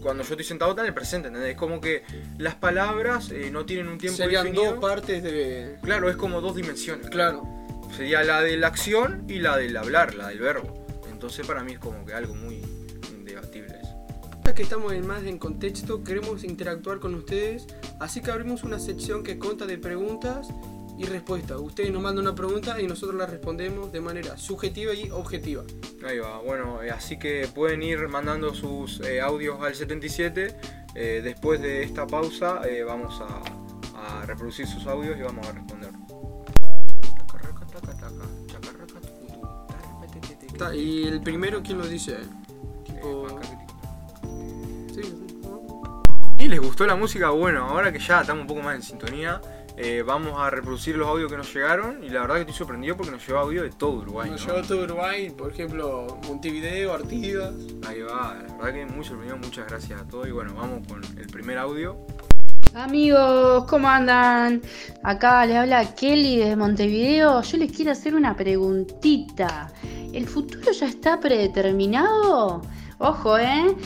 cuando 0.00 0.22
yo 0.22 0.30
estoy 0.30 0.46
sentado 0.46 0.70
está 0.70 0.80
en 0.80 0.88
el 0.88 0.94
presente, 0.94 1.28
¿entendés? 1.28 1.50
Es 1.50 1.58
como 1.58 1.82
que 1.82 2.02
las 2.38 2.54
palabras 2.54 3.30
eh, 3.30 3.50
no 3.52 3.66
tienen 3.66 3.88
un 3.88 3.98
tiempo 3.98 4.16
Serían 4.16 4.44
definido. 4.44 4.70
dos 4.72 4.80
partes 4.80 5.22
de... 5.22 5.76
Claro, 5.82 6.08
es 6.08 6.16
como 6.16 6.40
dos 6.40 6.56
dimensiones. 6.56 7.10
Claro. 7.10 7.46
Sería 7.94 8.22
la 8.24 8.40
de 8.40 8.56
la 8.56 8.68
acción 8.68 9.26
y 9.28 9.40
la 9.40 9.58
del 9.58 9.76
hablar, 9.76 10.14
la 10.14 10.28
del 10.28 10.38
verbo. 10.38 10.86
Entonces 11.10 11.46
para 11.46 11.62
mí 11.62 11.72
es 11.72 11.78
como 11.78 12.06
que 12.06 12.14
algo 12.14 12.34
muy 12.34 12.62
debatible 13.22 13.80
eso. 13.82 13.94
Ya 14.46 14.54
que 14.54 14.62
estamos 14.62 14.94
en 14.94 15.06
más 15.06 15.24
en 15.24 15.38
contexto, 15.38 16.02
queremos 16.02 16.42
interactuar 16.42 17.00
con 17.00 17.14
ustedes, 17.14 17.66
así 18.00 18.22
que 18.22 18.30
abrimos 18.30 18.62
una 18.64 18.78
sección 18.78 19.22
que 19.22 19.38
consta 19.38 19.66
de 19.66 19.76
preguntas 19.76 20.48
y 20.98 21.04
respuestas. 21.04 21.58
Ustedes 21.60 21.92
nos 21.92 22.02
mandan 22.02 22.26
una 22.26 22.34
pregunta 22.34 22.80
y 22.80 22.86
nosotros 22.86 23.16
la 23.16 23.26
respondemos 23.26 23.92
de 23.92 24.00
manera 24.00 24.36
subjetiva 24.36 24.92
y 24.92 25.10
objetiva. 25.10 25.62
Ahí 26.04 26.18
va, 26.18 26.40
bueno, 26.40 26.82
eh, 26.82 26.90
así 26.90 27.18
que 27.18 27.48
pueden 27.54 27.82
ir 27.82 28.08
mandando 28.08 28.52
sus 28.52 29.00
eh, 29.00 29.20
audios 29.20 29.62
al 29.62 29.74
77. 29.74 30.56
eh, 30.94 31.20
después 31.22 31.60
de 31.62 31.84
esta 31.84 32.06
pausa 32.06 32.62
eh, 32.68 32.82
vamos 32.82 33.20
a, 33.20 34.20
a 34.20 34.26
reproducir 34.26 34.66
sus 34.66 34.86
audios 34.86 35.16
y 35.16 35.22
vamos 35.22 35.46
a 35.46 35.52
responder. 35.52 35.90
Y 40.74 41.06
el 41.06 41.20
primero, 41.20 41.62
¿quién 41.62 41.78
lo 41.78 41.86
dice? 41.86 42.16
Tipo... 42.84 43.28
Sí, 44.92 45.02
sí. 45.02 45.38
¿Y 46.40 46.48
les 46.48 46.60
gustó 46.60 46.84
la 46.84 46.96
música? 46.96 47.30
Bueno, 47.30 47.64
ahora 47.64 47.92
que 47.92 48.00
ya 48.00 48.22
estamos 48.22 48.42
un 48.42 48.48
poco 48.48 48.62
más 48.62 48.74
en 48.74 48.82
sintonía, 48.82 49.40
eh, 49.80 50.02
vamos 50.04 50.34
a 50.36 50.50
reproducir 50.50 50.96
los 50.96 51.06
audios 51.06 51.30
que 51.30 51.36
nos 51.36 51.54
llegaron 51.54 52.02
y 52.02 52.08
la 52.08 52.22
verdad 52.22 52.34
que 52.34 52.40
estoy 52.40 52.56
sorprendido 52.56 52.96
porque 52.96 53.12
nos 53.12 53.24
lleva 53.24 53.42
audio 53.42 53.62
de 53.62 53.70
todo 53.70 53.92
Uruguay. 53.92 54.28
Nos 54.28 54.44
¿no? 54.44 54.54
todo 54.62 54.82
Uruguay, 54.82 55.30
por 55.30 55.52
ejemplo, 55.52 56.18
Montevideo, 56.26 56.92
Artigas. 56.92 57.54
Ahí 57.86 58.02
va, 58.02 58.42
la 58.48 58.56
verdad 58.56 58.74
que 58.74 58.86
muy 58.86 59.04
sorprendido, 59.04 59.38
muchas 59.38 59.68
gracias 59.68 60.00
a 60.00 60.04
todos 60.04 60.26
y 60.26 60.32
bueno, 60.32 60.52
vamos 60.54 60.84
con 60.88 61.04
el 61.16 61.26
primer 61.28 61.58
audio. 61.58 61.96
Amigos, 62.74 63.66
¿cómo 63.66 63.88
andan? 63.88 64.62
Acá 65.04 65.46
les 65.46 65.56
habla 65.56 65.94
Kelly 65.94 66.38
desde 66.38 66.56
Montevideo. 66.56 67.40
Yo 67.42 67.56
les 67.56 67.72
quiero 67.72 67.92
hacer 67.92 68.16
una 68.16 68.36
preguntita. 68.36 69.72
¿El 70.12 70.26
futuro 70.26 70.72
ya 70.72 70.86
está 70.86 71.20
predeterminado? 71.20 72.62
Ojo, 72.98 73.38
¿eh? 73.38 73.76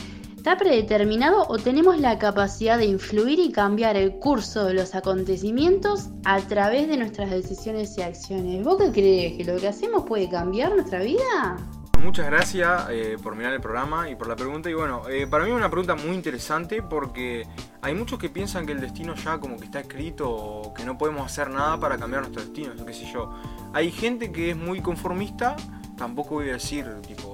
¿Está 0.43 0.57
predeterminado 0.57 1.45
o 1.47 1.57
tenemos 1.57 2.01
la 2.01 2.19
capacidad 2.19 2.77
de 2.77 2.83
influir 2.83 3.39
y 3.39 3.53
cambiar 3.53 3.95
el 3.95 4.19
curso 4.19 4.65
de 4.65 4.73
los 4.73 4.93
acontecimientos 4.93 6.09
a 6.25 6.37
través 6.41 6.89
de 6.89 6.97
nuestras 6.97 7.29
decisiones 7.29 7.97
y 7.97 8.01
acciones? 8.01 8.61
¿Vos 8.61 8.77
qué 8.77 8.91
crees? 8.91 9.37
¿Que 9.37 9.45
lo 9.45 9.57
que 9.57 9.69
hacemos 9.69 10.03
puede 10.03 10.29
cambiar 10.29 10.75
nuestra 10.75 10.99
vida? 10.99 11.55
Muchas 12.03 12.25
gracias 12.25 12.87
eh, 12.89 13.15
por 13.23 13.37
mirar 13.37 13.53
el 13.53 13.61
programa 13.61 14.09
y 14.09 14.17
por 14.17 14.27
la 14.27 14.35
pregunta. 14.35 14.69
Y 14.69 14.73
bueno, 14.73 15.03
eh, 15.07 15.27
para 15.27 15.45
mí 15.45 15.51
es 15.51 15.55
una 15.55 15.69
pregunta 15.69 15.95
muy 15.95 16.13
interesante 16.13 16.83
porque 16.83 17.47
hay 17.81 17.93
muchos 17.93 18.19
que 18.19 18.27
piensan 18.29 18.65
que 18.65 18.73
el 18.73 18.81
destino 18.81 19.15
ya 19.15 19.39
como 19.39 19.55
que 19.55 19.63
está 19.63 19.79
escrito 19.79 20.29
o 20.29 20.73
que 20.73 20.83
no 20.83 20.97
podemos 20.97 21.25
hacer 21.25 21.51
nada 21.51 21.79
para 21.79 21.97
cambiar 21.97 22.23
nuestro 22.23 22.41
destino, 22.43 22.73
qué 22.85 22.93
sé 22.93 23.09
yo. 23.13 23.31
Hay 23.71 23.91
gente 23.91 24.33
que 24.33 24.49
es 24.49 24.57
muy 24.57 24.81
conformista, 24.81 25.55
tampoco 25.95 26.31
voy 26.35 26.49
a 26.49 26.53
decir 26.53 26.85
tipo 27.07 27.32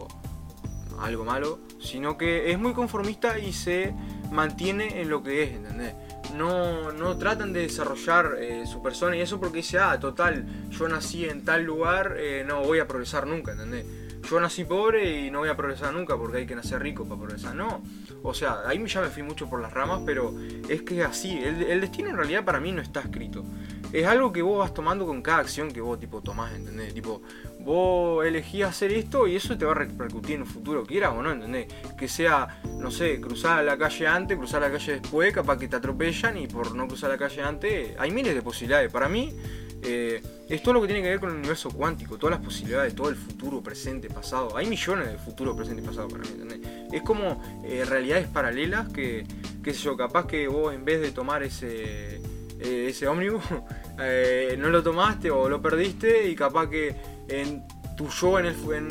algo 1.02 1.26
malo, 1.26 1.60
sino 1.80 2.18
que 2.18 2.52
es 2.52 2.60
muy 2.60 2.74
conformista 2.74 3.40
y 3.40 3.54
se 3.54 3.94
mantiene 4.32 5.02
en 5.02 5.10
lo 5.10 5.24
que 5.24 5.44
es, 5.44 5.52
¿entendés? 5.54 5.96
No, 6.36 6.92
no 6.92 7.18
tratan 7.18 7.54
de 7.54 7.62
desarrollar 7.62 8.38
eh, 8.40 8.66
su 8.68 8.82
persona 8.82 9.16
y 9.16 9.22
eso 9.22 9.40
porque 9.40 9.58
dice, 9.58 9.80
ah, 9.80 10.00
total, 10.00 10.46
yo 10.70 10.88
nací 10.88 11.26
en 11.26 11.44
tal 11.44 11.64
lugar, 11.64 12.16
eh, 12.20 12.44
no 12.48 12.62
voy 12.64 12.80
a 12.80 12.88
progresar 12.88 13.26
nunca, 13.26 13.54
¿entendés? 13.54 13.86
Yo 14.30 14.40
nací 14.40 14.66
pobre 14.66 15.26
y 15.26 15.32
no 15.32 15.40
voy 15.40 15.50
a 15.50 15.56
progresar 15.56 15.94
nunca 15.94 16.18
porque 16.18 16.40
hay 16.40 16.46
que 16.46 16.56
nacer 16.56 16.82
rico 16.82 17.06
para 17.06 17.22
progresar. 17.22 17.56
No, 17.56 17.82
o 18.22 18.34
sea, 18.34 18.60
ahí 18.68 18.86
ya 18.86 19.02
me 19.02 19.08
fui 19.08 19.24
mucho 19.24 19.50
por 19.50 19.62
las 19.62 19.74
ramas, 19.74 20.02
pero 20.06 20.34
es 20.68 20.82
que 20.84 21.02
es 21.02 21.08
así. 21.08 21.38
El, 21.38 21.64
el 21.64 21.82
destino 21.82 22.10
en 22.10 22.18
realidad 22.18 22.44
para 22.44 22.60
mí 22.60 22.72
no 22.72 22.82
está 22.82 23.00
escrito. 23.00 23.44
Es 23.92 24.06
algo 24.06 24.32
que 24.32 24.42
vos 24.42 24.60
vas 24.60 24.74
tomando 24.74 25.06
con 25.06 25.22
cada 25.22 25.40
acción 25.40 25.72
que 25.72 25.82
vos 25.82 26.00
tipo 26.00 26.22
tomás, 26.22 26.54
¿entendés? 26.54 26.94
Tipo, 26.94 27.22
vos 27.62 28.26
elegís 28.26 28.64
hacer 28.64 28.92
esto 28.92 29.28
y 29.28 29.36
eso 29.36 29.58
te 29.58 29.66
va 29.66 29.72
a 29.72 29.76
repercutir 29.76 30.36
en 30.36 30.42
un 30.42 30.48
futuro, 30.48 30.86
quieras 30.86 31.14
o 31.16 31.24
no, 31.24 31.32
¿entendés? 31.32 31.68
Que 31.98 32.08
sea, 32.08 32.62
no 32.78 32.92
sé, 32.92 33.20
cruzar 33.20 33.64
la 33.64 33.78
calle 33.78 34.08
antes, 34.08 34.38
cruzar 34.38 34.62
la 34.62 34.72
calle 34.72 35.00
después, 35.00 35.34
capaz 35.34 35.58
que 35.58 35.68
te 35.68 35.76
atropellan 35.76 36.38
y 36.38 36.48
por 36.48 36.76
no 36.76 36.88
cruzar 36.88 37.10
la 37.10 37.18
calle 37.18 37.42
antes, 37.42 37.96
hay 37.98 38.12
miles 38.12 38.36
de 38.36 38.42
posibilidades. 38.44 38.92
Para 38.92 39.10
mí, 39.10 39.34
eh, 39.82 40.22
es 40.50 40.62
todo 40.62 40.76
lo 40.76 40.82
que 40.82 40.88
tiene 40.88 41.02
que 41.02 41.10
ver 41.10 41.20
con 41.20 41.30
el 41.30 41.38
universo 41.38 41.72
cuántico, 41.72 42.18
todas 42.18 42.38
las 42.38 42.46
posibilidades, 42.46 42.94
todo 42.94 43.10
el 43.10 43.16
futuro, 43.16 43.62
presente, 43.62 44.10
pasado. 44.10 44.56
Hay 44.56 44.68
millones 44.68 45.12
de 45.12 45.18
futuro, 45.18 45.56
presente 45.56 45.82
y 45.82 45.86
pasado 45.86 46.08
para 46.10 46.24
mí, 46.24 46.30
¿entendés? 46.32 46.60
Es 46.92 47.02
como 47.02 47.42
eh, 47.64 47.86
realidades 47.86 48.28
paralelas 48.28 48.92
que, 48.92 49.26
qué 49.64 49.74
sé 49.74 49.80
yo, 49.82 49.98
capaz 49.98 50.28
que 50.28 50.48
vos 50.48 50.74
en 50.74 50.86
vez 50.86 51.02
de 51.02 51.12
tomar 51.12 51.44
ese, 51.44 52.22
eh, 52.60 52.88
ese 52.90 53.08
ómnibus, 53.08 53.44
eh, 54.00 54.56
no 54.60 54.70
lo 54.70 54.84
tomaste 54.84 55.32
o 55.32 55.50
lo 55.50 55.62
perdiste 55.62 56.28
y 56.30 56.36
capaz 56.36 56.70
que 56.70 56.96
en 57.28 57.64
tu 57.96 58.08
yo 58.10 58.40
en, 58.40 58.48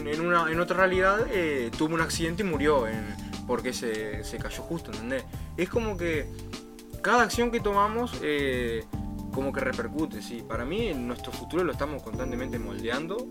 en, 0.06 0.20
una, 0.20 0.50
en 0.50 0.60
otra 0.60 0.76
realidad 0.76 1.26
eh, 1.32 1.70
tuvo 1.76 1.94
un 1.94 2.00
accidente 2.00 2.42
y 2.42 2.46
murió 2.46 2.86
porque 3.46 3.72
se, 3.72 4.22
se 4.24 4.36
cayó 4.38 4.62
justo, 4.62 4.90
¿entendés? 4.92 5.24
Es 5.56 5.70
como 5.70 5.96
que 5.96 6.26
cada 7.00 7.22
acción 7.22 7.50
que 7.50 7.60
tomamos 7.60 8.12
eh, 8.22 8.84
como 9.32 9.52
que 9.52 9.60
repercute, 9.60 10.20
sí. 10.20 10.44
Para 10.46 10.64
mí 10.64 10.92
nuestro 10.94 11.32
futuro 11.32 11.64
lo 11.64 11.72
estamos 11.72 12.02
constantemente 12.02 12.58
moldeando 12.58 13.26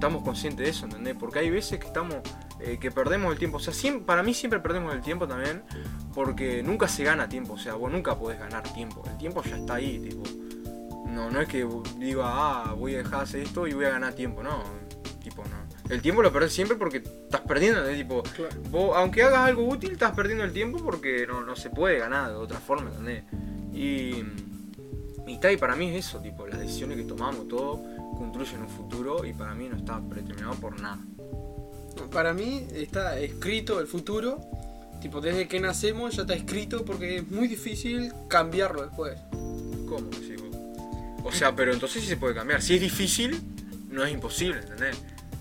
estamos 0.00 0.22
conscientes 0.22 0.64
de 0.64 0.70
eso, 0.70 0.86
¿entendés? 0.86 1.14
Porque 1.14 1.40
hay 1.40 1.50
veces 1.50 1.78
que 1.78 1.86
estamos, 1.86 2.16
eh, 2.58 2.78
que 2.80 2.90
perdemos 2.90 3.30
el 3.32 3.38
tiempo. 3.38 3.58
O 3.58 3.60
sea, 3.60 3.74
siempre, 3.74 4.06
para 4.06 4.22
mí 4.22 4.32
siempre 4.32 4.58
perdemos 4.58 4.94
el 4.94 5.02
tiempo 5.02 5.28
también 5.28 5.62
porque 6.14 6.62
nunca 6.62 6.88
se 6.88 7.04
gana 7.04 7.28
tiempo. 7.28 7.52
O 7.52 7.58
sea, 7.58 7.74
vos 7.74 7.92
nunca 7.92 8.18
podés 8.18 8.38
ganar 8.38 8.62
tiempo. 8.72 9.02
El 9.06 9.18
tiempo 9.18 9.42
ya 9.42 9.58
está 9.58 9.74
ahí, 9.74 9.98
tipo. 9.98 10.22
No, 11.06 11.30
no 11.30 11.42
es 11.42 11.48
que 11.48 11.68
diga, 11.98 12.22
ah, 12.24 12.72
voy 12.72 12.94
a 12.94 12.98
dejar 12.98 13.18
de 13.18 13.22
hacer 13.24 13.40
esto 13.42 13.66
y 13.66 13.74
voy 13.74 13.84
a 13.84 13.90
ganar 13.90 14.14
tiempo, 14.14 14.42
no. 14.42 14.62
Tipo, 15.22 15.44
no. 15.44 15.92
El 15.94 16.00
tiempo 16.00 16.22
lo 16.22 16.32
perdés 16.32 16.54
siempre 16.54 16.78
porque 16.78 16.98
estás 16.98 17.42
perdiendo, 17.42 17.80
¿entendés? 17.80 18.02
Tipo, 18.02 18.22
Claro. 18.22 18.56
Vos, 18.70 18.96
aunque 18.96 19.22
hagas 19.22 19.48
algo 19.48 19.68
útil, 19.68 19.92
estás 19.92 20.12
perdiendo 20.12 20.44
el 20.44 20.54
tiempo 20.54 20.78
porque 20.82 21.26
no, 21.26 21.42
no 21.42 21.56
se 21.56 21.68
puede 21.68 21.98
ganar 21.98 22.30
de 22.30 22.36
otra 22.36 22.58
forma, 22.58 22.88
¿entendés? 22.88 23.24
Y, 23.74 24.24
y 25.26 25.56
para 25.58 25.76
mí 25.76 25.90
es 25.90 26.06
eso, 26.06 26.20
tipo, 26.20 26.46
las 26.46 26.58
decisiones 26.58 26.96
que 26.96 27.04
tomamos, 27.04 27.46
todo 27.48 27.99
construyen 28.20 28.60
un 28.60 28.68
futuro 28.68 29.24
y 29.24 29.32
para 29.32 29.54
mí 29.54 29.66
no 29.68 29.76
está 29.76 29.98
predeterminado 30.00 30.54
por 30.56 30.78
nada. 30.78 30.98
Para 32.12 32.34
mí 32.34 32.66
está 32.74 33.18
escrito 33.18 33.80
el 33.80 33.86
futuro, 33.86 34.40
tipo 35.00 35.20
desde 35.22 35.48
que 35.48 35.58
nacemos 35.58 36.16
ya 36.16 36.22
está 36.22 36.34
escrito 36.34 36.84
porque 36.84 37.16
es 37.16 37.30
muy 37.30 37.48
difícil 37.48 38.12
cambiarlo 38.28 38.82
después. 38.82 39.18
¿Cómo 39.88 40.10
vos? 40.10 40.20
O 41.24 41.32
sea, 41.32 41.54
pero 41.56 41.72
entonces 41.72 42.02
sí 42.02 42.08
se 42.08 42.16
puede 42.16 42.34
cambiar. 42.34 42.60
Si 42.60 42.74
es 42.74 42.80
difícil, 42.80 43.40
no 43.88 44.04
es 44.04 44.12
imposible, 44.12 44.60
¿entendés? 44.60 44.98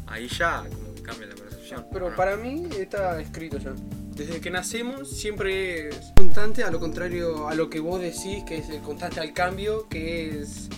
Ahí 0.08 0.28
ya 0.28 0.64
como 0.64 0.96
que 0.96 1.02
cambia 1.02 1.28
la 1.28 1.36
percepción. 1.36 1.86
Pero 1.92 2.08
¿o 2.08 2.10
no? 2.12 2.16
para 2.16 2.38
mí 2.38 2.68
está 2.78 3.20
escrito 3.20 3.58
ya. 3.58 3.74
Desde 4.16 4.40
que 4.42 4.50
nacemos 4.50 5.10
siempre 5.10 5.90
es 5.90 6.14
constante, 6.16 6.64
a 6.64 6.72
lo 6.72 6.80
contrario 6.80 7.48
a 7.48 7.56
lo 7.56 7.70
que 7.70 7.80
vos 7.80 8.02
decís, 8.02 8.44
que 8.46 8.58
es 8.58 8.70
el 8.70 8.82
constante 8.82 9.20
al 9.20 9.34
cambio, 9.34 9.88
que 9.90 10.42
es... 10.42 10.70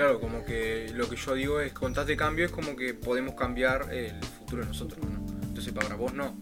Claro, 0.00 0.18
como 0.18 0.42
que 0.46 0.90
lo 0.94 1.10
que 1.10 1.16
yo 1.16 1.34
digo 1.34 1.60
es 1.60 1.74
constante 1.74 2.16
cambio, 2.16 2.46
es 2.46 2.50
como 2.50 2.74
que 2.74 2.94
podemos 2.94 3.34
cambiar 3.34 3.92
el 3.92 4.14
futuro 4.38 4.62
de 4.62 4.68
nosotros, 4.68 4.98
¿no? 5.04 5.18
Entonces 5.42 5.74
para 5.74 5.94
vos 5.94 6.14
no. 6.14 6.38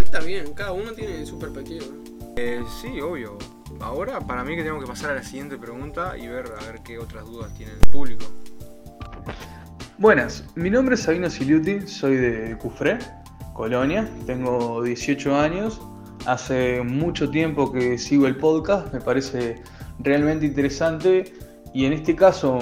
Está 0.00 0.20
bien, 0.20 0.54
cada 0.54 0.70
uno 0.70 0.92
tiene 0.92 1.26
su 1.26 1.40
perspectiva. 1.40 1.84
Eh, 2.36 2.62
sí, 2.80 3.00
obvio. 3.00 3.36
Ahora 3.80 4.20
para 4.20 4.44
mí 4.44 4.54
que 4.54 4.62
tengo 4.62 4.78
que 4.78 4.86
pasar 4.86 5.10
a 5.10 5.14
la 5.14 5.24
siguiente 5.24 5.58
pregunta 5.58 6.16
y 6.16 6.28
ver 6.28 6.52
a 6.56 6.64
ver 6.66 6.78
qué 6.84 7.00
otras 7.00 7.24
dudas 7.24 7.52
tiene 7.56 7.72
el 7.72 7.90
público. 7.90 8.26
Buenas, 9.98 10.44
mi 10.54 10.70
nombre 10.70 10.94
es 10.94 11.00
Sabino 11.00 11.28
Siliuti, 11.28 11.80
soy 11.88 12.14
de 12.14 12.56
Cufré, 12.58 12.98
Colonia, 13.54 14.08
tengo 14.24 14.84
18 14.84 15.34
años, 15.34 15.80
hace 16.26 16.80
mucho 16.84 17.28
tiempo 17.28 17.72
que 17.72 17.98
sigo 17.98 18.28
el 18.28 18.36
podcast, 18.36 18.94
me 18.94 19.00
parece 19.00 19.64
realmente 19.98 20.46
interesante 20.46 21.47
y 21.74 21.84
en 21.84 21.92
este 21.92 22.14
caso 22.16 22.58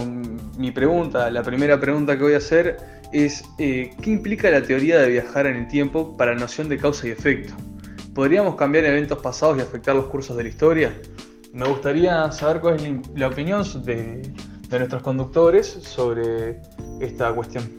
mi 0.59 0.71
pregunta, 0.71 1.31
la 1.31 1.43
primera 1.43 1.79
pregunta 1.79 2.17
que 2.17 2.23
voy 2.23 2.35
a 2.35 2.39
hacer 2.39 2.77
es 3.13 3.45
eh, 3.59 3.91
¿qué 4.03 4.11
implica 4.11 4.51
la 4.51 4.63
teoría 4.63 5.01
de 5.01 5.09
viajar 5.11 5.47
en 5.47 5.57
el 5.57 5.69
tiempo 5.69 6.17
para 6.17 6.35
la 6.35 6.41
noción 6.41 6.69
de 6.69 6.79
causa 6.79 7.07
y 7.09 7.11
efecto? 7.11 7.55
¿Podríamos 8.15 8.57
cambiar 8.57 8.85
eventos 8.85 9.19
pasados 9.19 9.59
y 9.59 9.61
afectar 9.61 9.95
los 9.95 10.07
cursos 10.07 10.37
de 10.37 10.43
la 10.45 10.49
historia? 10.49 11.01
Me 11.53 11.69
gustaría 11.69 12.31
saber 12.33 12.61
cuál 12.61 12.77
es 12.77 12.83
la, 12.83 13.01
la 13.15 13.29
opinión 13.29 13.63
de, 13.85 14.23
de 14.69 14.79
nuestros 14.79 15.03
conductores 15.03 15.67
sobre 15.67 16.61
esta 17.01 17.33
cuestión. 17.33 17.71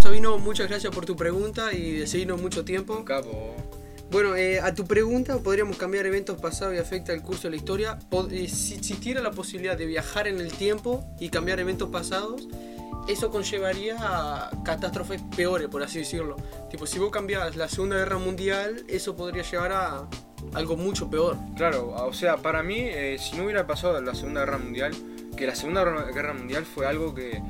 Sabino, 0.00 0.38
muchas 0.38 0.68
gracias 0.68 0.94
por 0.94 1.04
tu 1.04 1.14
pregunta 1.14 1.72
y 1.72 1.98
de 1.98 2.06
seguirnos 2.06 2.40
mucho 2.40 2.64
tiempo. 2.64 3.04
Capo. 3.04 3.54
Bueno, 4.10 4.34
eh, 4.34 4.58
a 4.58 4.74
tu 4.74 4.86
pregunta, 4.86 5.38
¿podríamos 5.38 5.76
cambiar 5.76 6.04
eventos 6.04 6.40
pasados 6.40 6.74
y 6.74 6.78
afecta 6.78 7.12
el 7.12 7.22
curso 7.22 7.44
de 7.44 7.50
la 7.50 7.56
historia? 7.56 7.98
Eh, 8.32 8.48
si 8.48 8.74
existiera 8.74 9.20
la 9.20 9.30
posibilidad 9.30 9.78
de 9.78 9.86
viajar 9.86 10.26
en 10.26 10.40
el 10.40 10.50
tiempo 10.50 11.04
y 11.20 11.28
cambiar 11.28 11.60
eventos 11.60 11.90
pasados, 11.90 12.48
eso 13.06 13.30
conllevaría 13.30 13.96
a 14.00 14.50
catástrofes 14.64 15.22
peores, 15.36 15.68
por 15.68 15.84
así 15.84 16.00
decirlo. 16.00 16.34
Tipo, 16.70 16.88
si 16.88 16.98
vos 16.98 17.12
cambias 17.12 17.54
la 17.54 17.68
Segunda 17.68 17.98
Guerra 17.98 18.18
Mundial, 18.18 18.84
eso 18.88 19.14
podría 19.14 19.44
llevar 19.44 19.72
a 19.72 20.08
algo 20.54 20.76
mucho 20.76 21.08
peor. 21.08 21.36
Claro, 21.56 21.90
o 21.90 22.12
sea, 22.12 22.36
para 22.36 22.64
mí, 22.64 22.78
eh, 22.80 23.16
si 23.16 23.36
no 23.36 23.44
hubiera 23.44 23.68
pasado 23.68 24.00
la 24.00 24.16
Segunda 24.16 24.40
Guerra 24.40 24.58
Mundial, 24.58 24.92
que 25.36 25.46
la 25.46 25.54
Segunda 25.54 25.84
Guerra 25.84 26.34
Mundial 26.34 26.64
fue 26.64 26.88
algo 26.88 27.14
que 27.14 27.40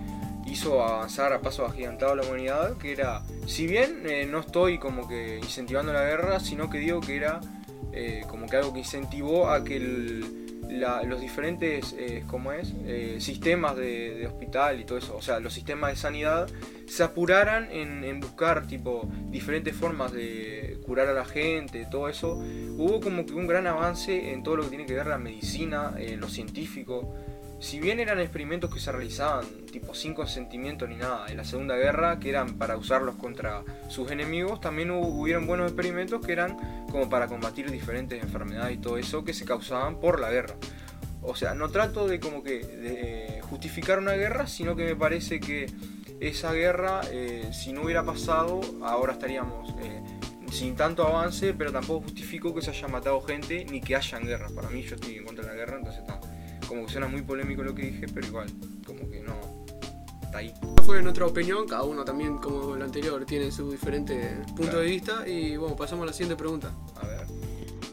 hizo 0.51 0.83
avanzar 0.83 1.33
a 1.33 1.41
paso 1.41 1.65
agigantado 1.65 2.13
a 2.13 2.17
la 2.17 2.23
humanidad, 2.23 2.77
que 2.79 2.93
era, 2.93 3.23
si 3.47 3.67
bien 3.67 4.03
eh, 4.07 4.27
no 4.31 4.41
estoy 4.41 4.79
como 4.79 5.07
que 5.09 5.39
incentivando 5.39 5.93
la 5.93 6.03
guerra, 6.05 6.41
sino 6.41 6.69
que 6.69 6.79
digo 6.79 7.01
que 7.01 7.17
era 7.17 7.41
eh, 7.93 8.23
como 8.29 8.47
que 8.47 8.57
algo 8.57 8.73
que 8.73 8.81
incentivó 8.81 9.49
a 9.51 9.65
que 9.65 9.77
el- 9.77 10.37
la- 10.81 11.03
los 11.03 11.21
diferentes, 11.21 11.97
eh, 11.99 12.23
¿cómo 12.29 12.53
es? 12.53 12.73
Eh, 12.87 13.17
sistemas 13.19 13.75
de, 13.77 14.15
de 14.15 14.27
hospital 14.29 14.79
y 14.81 14.85
todo 14.85 14.99
eso, 14.99 15.17
o 15.17 15.21
sea, 15.23 15.41
los 15.41 15.53
sistemas 15.53 15.91
de 15.91 15.97
sanidad 15.97 16.49
se 16.87 17.03
apuraran 17.03 17.69
en, 17.73 18.05
en 18.05 18.21
buscar 18.21 18.67
tipo 18.69 19.09
diferentes 19.31 19.75
formas 19.75 20.13
de 20.13 20.79
curar 20.87 21.09
a 21.09 21.13
la 21.13 21.25
gente, 21.25 21.87
todo 21.91 22.09
eso. 22.09 22.35
Hubo 22.77 23.01
como 23.01 23.27
que 23.27 23.33
un 23.33 23.47
gran 23.49 23.67
avance 23.67 24.33
en 24.33 24.43
todo 24.45 24.57
lo 24.57 24.63
que 24.65 24.69
tiene 24.71 24.87
que 24.87 24.95
ver 24.95 25.07
la 25.09 25.19
medicina, 25.19 25.93
en 25.99 26.21
lo 26.21 26.29
científico. 26.29 27.13
Si 27.61 27.79
bien 27.79 28.01
eran 28.01 28.19
experimentos 28.21 28.73
que 28.73 28.81
se 28.81 28.91
realizaban 28.91 29.45
tipo 29.71 29.95
sin 29.95 30.15
consentimiento 30.15 30.87
ni 30.89 30.97
nada 30.97 31.27
en 31.29 31.37
la 31.37 31.45
Segunda 31.45 31.77
Guerra, 31.77 32.19
que 32.19 32.31
eran 32.31 32.59
para 32.59 32.77
usarlos 32.77 33.17
contra 33.17 33.63
sus 33.89 34.11
enemigos, 34.11 34.61
también 34.61 34.91
hubo, 34.91 35.07
hubieron 35.07 35.47
buenos 35.47 35.71
experimentos 35.71 36.25
que 36.25 36.33
eran 36.33 36.57
como 36.91 37.11
para 37.11 37.29
combatir 37.29 37.71
diferentes 37.71 38.23
enfermedades 38.23 38.77
y 38.77 38.81
todo 38.81 38.97
eso 38.97 39.25
que 39.25 39.35
se 39.35 39.45
causaban 39.45 40.01
por 40.01 40.21
la 40.21 40.31
guerra. 40.31 40.57
O 41.23 41.37
sea, 41.37 41.55
no 41.55 41.69
trato 41.69 42.09
de 42.09 42.19
como 42.19 42.43
que 42.43 42.61
eh, 42.65 43.41
justificar 43.43 43.99
una 43.99 44.13
guerra, 44.13 44.47
sino 44.47 44.75
que 44.75 44.85
me 44.85 44.97
parece 44.97 45.39
que 45.39 45.67
esa 46.19 46.53
guerra, 46.53 47.03
eh, 47.11 47.51
si 47.53 47.73
no 47.73 47.83
hubiera 47.83 48.05
pasado, 48.05 48.61
ahora 48.83 49.13
estaríamos 49.13 49.75
eh, 49.83 50.03
sin 50.51 50.77
tanto 50.77 51.07
avance, 51.07 51.53
pero 51.53 51.73
tampoco 51.73 52.05
justifico 52.05 52.55
que 52.55 52.63
se 52.63 52.71
haya 52.71 52.89
matado 52.89 53.21
gente 53.21 53.67
ni 53.67 53.83
que 53.83 53.97
hayan 53.97 54.25
guerras. 54.25 54.53
Para 54.53 54.71
mí 54.71 54.83
yo 54.83 54.95
estoy 54.95 55.17
en 55.17 55.25
contra 55.27 55.45
de 55.45 55.51
la 55.51 55.57
guerra, 55.57 55.77
entonces 55.77 56.01
está. 56.01 56.21
Como 56.71 56.87
que 56.87 56.93
suena 56.93 57.09
muy 57.09 57.23
polémico 57.23 57.65
lo 57.65 57.75
que 57.75 57.87
dije, 57.87 58.07
pero 58.15 58.29
igual, 58.29 58.47
como 58.87 59.01
que 59.11 59.19
no. 59.21 59.35
Está 60.23 60.39
ahí. 60.39 60.55
Esta 60.63 60.83
fue 60.85 61.03
nuestra 61.03 61.27
opinión, 61.27 61.67
cada 61.67 61.83
uno 61.83 62.05
también, 62.05 62.37
como 62.39 62.77
lo 62.77 62.85
anterior, 62.85 63.25
tiene 63.25 63.51
su 63.51 63.73
diferente 63.73 64.37
punto 64.47 64.63
Claro. 64.63 64.79
de 64.79 64.87
vista. 64.87 65.29
Y 65.29 65.57
bueno, 65.57 65.75
pasamos 65.75 66.05
a 66.05 66.07
la 66.07 66.13
siguiente 66.13 66.37
pregunta. 66.37 66.73
A 66.95 67.07
ver. 67.09 67.27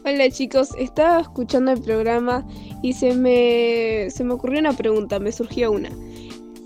Hola 0.04 0.30
chicos, 0.30 0.68
estaba 0.78 1.20
escuchando 1.20 1.72
el 1.72 1.82
programa 1.82 2.46
y 2.80 2.92
se 2.92 3.14
me, 3.16 4.08
se 4.12 4.22
me 4.22 4.34
ocurrió 4.34 4.60
una 4.60 4.72
pregunta, 4.72 5.18
me 5.18 5.32
surgió 5.32 5.72
una. 5.72 5.90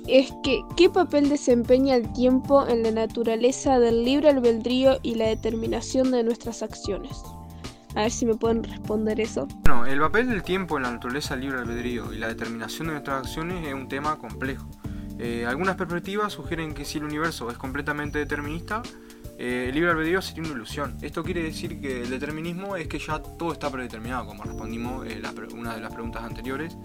Es 0.06 0.30
que, 0.44 0.60
¿qué 0.76 0.90
papel 0.90 1.30
desempeña 1.30 1.94
el 1.96 2.12
tiempo 2.12 2.68
en 2.68 2.82
la 2.82 2.90
naturaleza 2.90 3.78
del 3.78 4.04
libre 4.04 4.28
albedrío 4.28 4.98
y 5.02 5.14
la 5.14 5.28
determinación 5.28 6.10
de 6.10 6.24
nuestras 6.24 6.62
acciones? 6.62 7.16
A 7.94 8.02
ver 8.02 8.10
si 8.10 8.24
me 8.26 8.34
pueden 8.34 8.64
responder 8.64 9.20
eso. 9.20 9.46
Bueno, 9.64 9.84
el 9.86 10.00
papel 10.00 10.28
del 10.28 10.42
tiempo 10.42 10.76
en 10.78 10.84
la 10.84 10.92
naturaleza 10.92 11.36
libre 11.36 11.58
albedrío 11.58 12.12
y 12.12 12.18
la 12.18 12.28
determinación 12.28 12.86
de 12.88 12.94
nuestras 12.94 13.26
acciones 13.26 13.66
es 13.66 13.74
un 13.74 13.88
tema 13.88 14.16
complejo. 14.16 14.66
Eh, 15.18 15.44
algunas 15.46 15.76
perspectivas 15.76 16.32
sugieren 16.32 16.74
que 16.74 16.84
si 16.84 16.98
el 16.98 17.04
universo 17.04 17.50
es 17.50 17.58
completamente 17.58 18.18
determinista, 18.18 18.82
eh, 19.38 19.66
el 19.68 19.74
libre 19.74 19.90
albedrío 19.90 20.22
sería 20.22 20.42
una 20.44 20.52
ilusión. 20.52 20.96
Esto 21.02 21.22
quiere 21.22 21.42
decir 21.42 21.80
que 21.80 22.02
el 22.02 22.10
determinismo 22.10 22.76
es 22.76 22.88
que 22.88 22.98
ya 22.98 23.20
todo 23.20 23.52
está 23.52 23.70
predeterminado, 23.70 24.26
como 24.26 24.42
respondimos 24.42 25.06
en 25.06 25.22
pre- 25.34 25.48
una 25.54 25.74
de 25.74 25.80
las 25.80 25.92
preguntas 25.92 26.24
anteriores. 26.24 26.76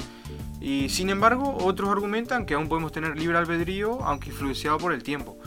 Y 0.60 0.90
sin 0.90 1.10
embargo, 1.10 1.56
otros 1.62 1.90
argumentan 1.90 2.46
que 2.46 2.54
aún 2.56 2.68
podemos 2.68 2.92
tener 2.92 3.18
libre 3.18 3.38
albedrío, 3.38 4.04
aunque 4.04 4.30
influenciado 4.30 4.78
por 4.78 4.92
el 4.92 5.04
tiempo, 5.04 5.38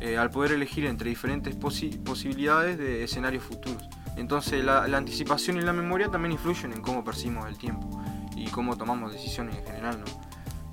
eh, 0.00 0.18
al 0.18 0.30
poder 0.30 0.52
elegir 0.52 0.86
entre 0.86 1.08
diferentes 1.10 1.56
posi- 1.58 2.02
posibilidades 2.02 2.78
de 2.78 3.04
escenarios 3.04 3.44
futuros. 3.44 3.84
Entonces 4.16 4.64
la, 4.64 4.84
anticipación 4.84 5.56
y 5.56 5.60
la 5.60 5.72
memoria 5.72 6.08
también 6.08 6.32
influyen 6.32 6.72
en 6.72 6.80
cómo 6.80 7.04
percibimos 7.04 7.48
el 7.48 7.58
tiempo 7.58 8.02
y 8.36 8.46
cómo 8.48 8.76
tomamos 8.76 9.12
decisiones 9.12 9.56
en 9.56 9.64
general. 9.64 10.00
¿no? 10.00 10.06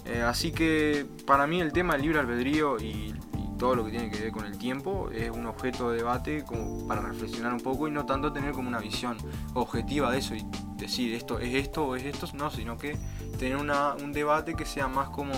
Eh, 0.06 0.22
así 0.22 0.52
que 0.52 1.06
para 1.26 1.48
mí 1.48 1.62
el 1.62 1.72
tema 1.72 1.94
del 1.94 2.04
libre 2.04 2.20
albedrío 2.20 2.78
y, 2.80 3.16
todo 3.58 3.76
lo 3.76 3.86
que 3.86 3.92
tiene 3.92 4.10
que 4.10 4.20
ver 4.20 4.32
con 4.32 4.44
el 4.48 4.58
tiempo 4.58 5.12
es 5.12 5.30
un 5.30 5.46
objeto 5.46 5.92
de 5.92 5.98
debate 5.98 6.44
para 6.88 7.00
reflexionar 7.00 7.54
un 7.54 7.60
poco 7.60 7.88
y 7.88 7.92
no 7.92 8.08
tanto 8.08 8.34
tener 8.34 8.54
como 8.54 8.68
una 8.68 8.80
visión 8.80 9.20
objetiva 9.54 10.12
de 10.12 10.18
eso 10.18 10.34
y 10.34 10.44
decir 10.78 11.14
esto 11.14 11.38
es 11.38 11.54
esto 11.54 11.86
o 11.86 11.96
es 11.96 12.04
esto, 12.04 12.28
no, 12.34 12.50
sino 12.50 12.76
que 12.80 12.98
tener 13.38 13.58
un 13.58 14.14
debate 14.14 14.56
que 14.56 14.66
sea 14.66 14.88
más 14.88 15.10
como 15.10 15.34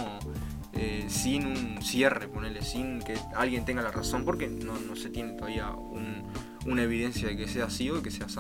eh, 0.72 1.03
sin 1.10 1.48
un 1.48 1.81
cierre, 1.81 2.29
ponerle, 2.29 2.62
sin 2.62 3.01
que 3.01 3.15
alguien 3.36 3.65
tenga 3.65 3.81
la 3.81 3.91
razón, 3.91 4.24
porque 4.24 4.48
no 4.48 4.95
se 4.95 5.10
tiene 5.10 5.33
todavía 5.33 5.72
un, 5.72 6.24
una 6.65 6.84
evidencia 6.84 7.27
de 7.27 7.38
que 7.38 7.48
sea 7.48 7.65
así 7.65 7.89
o 7.89 7.96
de 7.96 8.01
que 8.01 8.12
sea 8.12 8.25
así. 8.25 8.39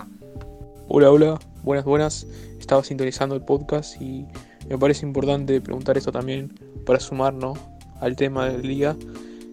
Hola, 0.87 1.11
hola, 1.11 1.39
buenas, 1.63 1.85
buenas. 1.85 2.27
Estaba 2.59 2.83
sintonizando 2.83 3.35
el 3.35 3.41
podcast 3.41 4.01
y 4.01 4.25
me 4.69 4.77
parece 4.77 5.05
importante 5.05 5.59
preguntar 5.61 5.97
esto 5.97 6.11
también 6.11 6.53
para 6.85 6.99
sumarnos 6.99 7.57
al 7.99 8.15
tema 8.15 8.49
del 8.49 8.61
día. 8.61 8.95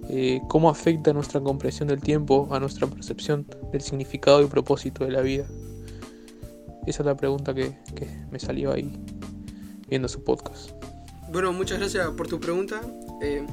Eh, 0.08 0.40
¿Cómo 0.48 0.70
afecta 0.70 1.12
nuestra 1.12 1.40
comprensión 1.40 1.88
del 1.88 2.00
tiempo 2.00 2.48
a 2.50 2.58
nuestra 2.58 2.86
percepción 2.86 3.46
del 3.72 3.80
significado 3.80 4.42
y 4.42 4.46
propósito 4.46 5.04
de 5.04 5.12
la 5.12 5.20
vida? 5.20 5.46
Esa 6.86 7.02
es 7.02 7.06
la 7.06 7.16
pregunta 7.16 7.54
que, 7.54 7.76
que 7.94 8.08
me 8.30 8.40
salió 8.40 8.72
ahí 8.72 8.90
viendo 9.88 10.08
su 10.08 10.24
podcast. 10.24 10.70
Bueno, 11.30 11.52
muchas 11.52 11.78
gracias 11.78 12.08
por 12.08 12.26
tu 12.26 12.40
pregunta. 12.40 12.80
Eh, 13.22 13.46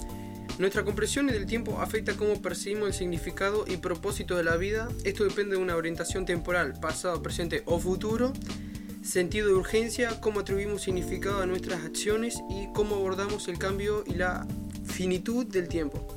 nuestra 0.59 0.83
comprensión 0.83 1.27
del 1.27 1.45
tiempo 1.45 1.79
afecta 1.79 2.15
cómo 2.15 2.41
percibimos 2.41 2.87
el 2.87 2.93
significado 2.93 3.65
y 3.67 3.77
propósito 3.77 4.35
de 4.35 4.43
la 4.43 4.57
vida. 4.57 4.87
Esto 5.03 5.23
depende 5.23 5.55
de 5.55 5.61
una 5.61 5.75
orientación 5.75 6.25
temporal, 6.25 6.79
pasado, 6.79 7.21
presente 7.21 7.61
o 7.65 7.79
futuro, 7.79 8.33
sentido 9.03 9.47
de 9.47 9.53
urgencia, 9.53 10.19
cómo 10.19 10.39
atribuimos 10.39 10.81
significado 10.81 11.41
a 11.41 11.45
nuestras 11.45 11.85
acciones 11.85 12.39
y 12.49 12.73
cómo 12.73 12.95
abordamos 12.95 13.47
el 13.47 13.59
cambio 13.59 14.03
y 14.07 14.15
la 14.15 14.47
finitud 14.83 15.45
del 15.45 15.67
tiempo. 15.67 16.07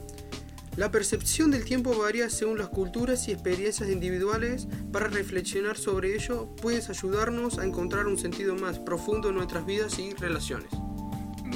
La 0.77 0.91
percepción 0.91 1.51
del 1.51 1.65
tiempo 1.65 1.99
varía 1.99 2.31
según 2.31 2.57
las 2.57 2.69
culturas 2.69 3.29
y 3.29 3.33
experiencias 3.33 3.91
individuales. 3.91 4.69
Para 4.91 5.09
reflexionar 5.09 5.77
sobre 5.77 6.15
ello, 6.15 6.49
puedes 6.63 6.89
ayudarnos 6.89 7.59
a 7.59 7.67
encontrar 7.67 8.07
un 8.07 8.17
sentido 8.17 8.55
más 8.55 8.79
profundo 8.79 9.29
en 9.29 9.35
nuestras 9.35 9.67
vidas 9.67 9.99
y 9.99 10.15
relaciones. 10.15 10.71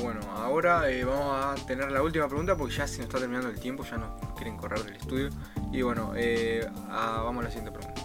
Bueno, 0.05 0.21
ahora 0.37 0.91
eh, 0.91 1.03
vamos 1.03 1.35
a 1.35 1.55
tener 1.67 1.91
la 1.91 2.03
última 2.03 2.29
pregunta 2.29 2.55
porque 2.55 2.75
ya 2.75 2.87
se 2.87 2.99
nos 2.99 3.07
está 3.07 3.21
terminando 3.21 3.49
el 3.49 3.59
tiempo, 3.59 3.85
ya 3.91 3.97
nos, 3.97 4.11
quieren 4.35 4.59
correr 4.59 4.85
del 4.85 4.97
estudio. 4.97 5.31
Y 5.73 5.81
bueno, 5.81 6.13
eh, 6.15 6.69
vamos 6.91 7.41
a 7.41 7.45
la 7.45 7.51
siguiente 7.51 7.71
pregunta. 7.71 8.03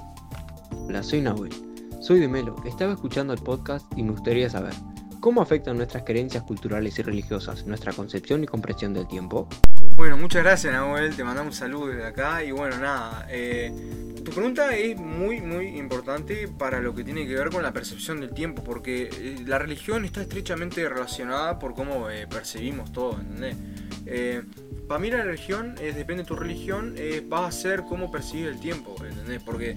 Hola, 0.88 1.03
soy 1.03 1.20
Nahuel. 1.20 1.51
Soy 2.00 2.22
de 2.22 2.29
Melo. 2.29 2.56
Estaba 2.63 2.94
escuchando 2.94 3.34
el 3.34 3.41
podcast 3.41 3.86
y 3.98 4.03
me 4.03 4.12
gustaría 4.12 4.50
saber, 4.50 4.74
¿cómo 5.20 5.41
afectan 5.41 5.75
nuestras 5.75 6.03
creencias 6.03 6.44
culturales 6.44 6.98
y 7.00 7.01
religiosas 7.01 7.65
nuestra 7.65 7.91
concepción 7.91 8.46
y 8.46 8.48
comprensión 8.48 8.94
del 8.94 9.06
tiempo? 9.06 9.50
Bueno, 10.00 10.15
muchas 10.15 10.44
gracias 10.44 10.72
Nahuel, 10.72 11.13
te 11.13 11.25
mandamos 11.25 11.56
un 11.56 11.60
saludo 11.60 11.88
desde 11.88 12.06
acá 12.06 12.41
y 12.41 12.51
bueno, 12.51 12.77
nada, 12.77 13.27
eh, 13.29 13.70
tu 14.24 14.32
pregunta 14.32 14.74
es 14.74 14.98
muy, 14.98 15.41
muy 15.41 15.77
importante 15.77 16.48
para 16.48 16.79
lo 16.79 16.96
que 16.96 17.03
tiene 17.03 17.27
que 17.27 17.36
ver 17.36 17.50
con 17.50 17.63
la 17.63 17.74
percepción 17.74 18.22
del 18.22 18.29
tiempo, 18.29 18.63
porque 18.63 19.10
eh, 19.12 19.44
la 19.46 19.60
religión 19.60 20.06
está 20.06 20.22
estrechamente 20.22 20.88
relacionada 20.88 21.60
por 21.60 21.75
cómo 21.75 22.10
eh, 22.10 22.27
percibimos 22.27 22.94
todo, 22.94 23.20
¿entendés? 23.20 23.58
para 24.88 25.00
mí 25.00 25.12
la 25.12 25.22
religión, 25.22 25.75
depende 25.75 26.24
de 26.24 26.24
tu 26.24 26.38
religión, 26.38 26.96
va 27.32 27.46
a 27.46 27.51
ser 27.51 27.84
cómo 27.84 28.10
percibir 28.10 28.48
el 28.48 28.60
tiempo, 28.62 28.96
¿entendés? 29.06 29.44
Porque 29.44 29.75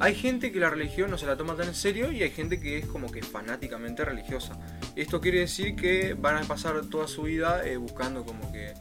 hay 0.00 0.16
gente 0.16 0.50
que 0.50 0.58
la 0.58 0.68
religión 0.68 1.12
no 1.12 1.16
se 1.16 1.26
la 1.26 1.36
toma 1.36 1.54
tan 1.56 1.68
en 1.68 1.76
serio 1.76 2.10
y 2.10 2.24
hay 2.24 2.30
gente 2.30 2.60
que 2.60 2.78
es 2.78 2.86
como 2.86 3.10
que 3.10 3.22
fanáticamente 3.22 4.04
religiosa. 4.04 4.58
Esto 4.96 5.20
quiere 5.20 5.38
decir 5.38 5.76
que 5.76 6.14
van 6.14 6.42
a 6.42 6.42
pasar 6.42 6.78
toda 6.90 7.06
su 7.06 7.22
vida 7.22 7.62
buscando 7.78 8.24
como 8.24 8.52
que 8.52 8.74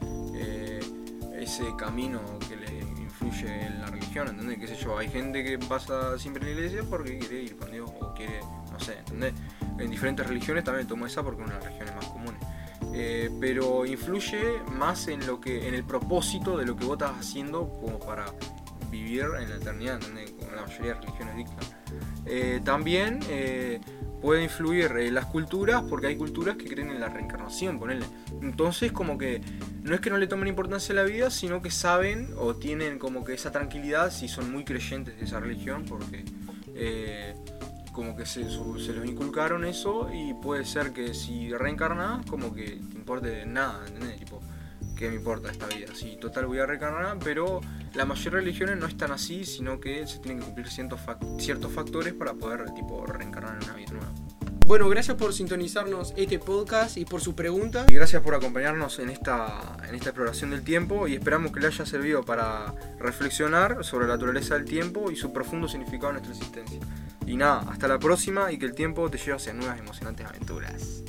ese 1.40 1.76
camino 1.78 2.22
que 2.48 2.56
le 2.56 2.80
influye 3.02 3.66
en 3.66 3.82
la 3.82 3.88
religión, 3.88 4.28
¿entendés? 4.28 4.58
¿Qué 4.60 4.68
sé 4.68 4.76
yo? 4.76 4.98
Hay 4.98 5.10
gente 5.10 5.44
que 5.44 5.58
pasa 5.58 6.18
siempre 6.18 6.44
en 6.44 6.56
la 6.56 6.62
iglesia 6.62 6.84
porque 6.90 7.18
quiere 7.18 7.44
ir 7.44 7.58
con 7.58 7.72
Dios 7.72 7.90
o 8.00 8.14
quiere, 8.14 8.40
no 8.72 8.80
sé, 8.80 9.00
¿entendés? 9.00 9.34
En 9.78 9.90
diferentes 9.90 10.26
religiones 10.28 10.64
también 10.64 10.88
tomo 10.88 11.06
esa 11.06 11.24
porque 11.24 11.42
es 11.42 11.48
una 11.48 11.58
de 11.58 11.66
las 11.66 11.74
religiones 11.74 11.96
más 11.96 12.06
comunes. 12.08 12.42
Eh, 12.94 13.30
pero 13.40 13.86
influye 13.86 14.62
más 14.72 15.08
en 15.08 15.26
lo 15.28 15.40
que 15.40 15.68
en 15.68 15.76
el 15.76 15.84
propósito 15.84 16.58
de 16.58 16.66
lo 16.66 16.76
que 16.76 16.86
vos 16.86 16.94
estás 16.94 17.18
haciendo 17.20 17.70
como 17.70 18.00
para 18.00 18.26
vivir 18.90 19.26
en 19.40 19.50
la 19.50 19.56
eternidad, 19.58 19.96
¿entendés? 19.96 20.32
Como 20.32 20.52
la 20.52 20.64
mayoría 20.64 20.94
de 20.96 21.02
religiones 21.02 21.36
dictan. 21.36 21.68
Eh, 22.26 22.62
también 22.64 23.20
eh, 23.30 23.80
puede 24.22 24.44
influir 24.44 24.92
en 24.98 25.14
las 25.14 25.26
culturas 25.26 25.84
porque 25.90 26.08
hay 26.08 26.18
culturas 26.18 26.58
que 26.58 26.66
creen 26.66 26.90
en 26.90 27.00
la 27.00 27.10
reencarnación, 27.10 27.80
ponele. 27.80 28.06
Entonces 28.42 28.92
como 28.92 29.18
que 29.18 29.42
no 29.84 29.96
es 29.96 30.02
que 30.02 30.10
no 30.10 30.18
le 30.18 30.28
tomen 30.28 30.48
importancia 30.48 30.94
a 30.94 30.96
la 30.96 31.04
vida, 31.04 31.30
sino 31.30 31.62
que 31.62 31.72
saben 31.72 32.34
o 32.38 32.56
tienen 32.56 33.00
como 33.00 33.24
que 33.24 33.34
esa 33.34 33.52
tranquilidad 33.52 34.12
si 34.12 34.28
son 34.28 34.52
muy 34.52 34.64
creyentes 34.64 35.18
de 35.18 35.26
esa 35.26 35.40
religión 35.40 35.86
porque 35.86 36.26
eh, 36.76 37.36
como 37.92 38.16
que 38.16 38.26
se, 38.26 38.44
se 38.50 38.94
los 38.94 39.06
inculcaron 39.06 39.66
eso 39.66 40.10
y 40.14 40.34
puede 40.34 40.66
ser 40.66 40.94
que 40.94 41.14
si 41.14 41.52
reencarnas 41.52 42.26
como 42.26 42.54
que 42.54 42.64
te 42.66 42.98
importe 42.98 43.46
nada, 43.46 43.86
¿entendés? 43.88 44.18
Tipo, 44.20 44.42
¿qué 44.96 45.10
me 45.10 45.16
importa 45.16 45.52
esta 45.52 45.68
vida? 45.68 45.88
Sí, 45.94 46.18
total 46.20 46.46
voy 46.46 46.60
a 46.60 46.66
reencarnar, 46.66 47.18
pero 47.24 47.62
la 47.96 48.06
mayoría 48.06 48.32
de 48.32 48.46
religiones 48.46 48.78
no 48.78 48.86
están 48.86 49.12
así, 49.12 49.44
sino 49.44 49.80
que 49.80 50.06
se 50.08 50.20
tienen 50.20 50.40
que 50.40 50.46
cumplir 50.46 50.68
ciertos, 50.70 51.00
ciertos 51.40 51.72
factores 51.72 52.14
para 52.14 52.34
poder 52.34 52.72
tipo 52.74 53.06
reencarnar 53.06 53.58
en 53.62 53.64
una 53.64 53.76
vida 53.76 53.92
nueva. 53.92 54.09
Bueno, 54.70 54.88
gracias 54.88 55.18
por 55.18 55.34
sintonizarnos 55.34 56.14
este 56.16 56.38
podcast 56.38 56.96
y 56.96 57.04
por 57.04 57.22
su 57.22 57.34
pregunta. 57.34 57.88
Y 57.88 57.94
gracias 57.96 58.22
por 58.22 58.36
acompañarnos 58.36 59.00
en 59.00 59.10
esta, 59.10 59.78
en 59.90 59.96
esta 59.96 60.10
exploración 60.10 60.52
del 60.52 60.62
tiempo 60.62 61.08
y 61.08 61.16
esperamos 61.16 61.52
que 61.52 61.60
le 61.60 61.66
haya 61.66 61.88
servido 61.88 62.22
para 62.22 62.76
reflexionar 63.00 63.84
sobre 63.84 64.06
la 64.06 64.14
naturaleza 64.14 64.54
del 64.54 64.66
tiempo 64.66 65.10
y 65.10 65.16
su 65.16 65.34
profundo 65.34 65.68
significado 65.68 66.10
en 66.10 66.18
nuestra 66.18 66.36
existencia. 66.36 66.80
Y 67.26 67.36
nada, 67.36 67.66
hasta 67.68 67.88
la 67.88 67.98
próxima 67.98 68.52
y 68.52 68.60
que 68.60 68.68
el 68.68 68.76
tiempo 68.76 69.10
te 69.10 69.18
lleve 69.18 69.38
hacia 69.38 69.54
nuevas 69.54 69.80
emocionantes 69.80 70.28
aventuras. 70.28 71.02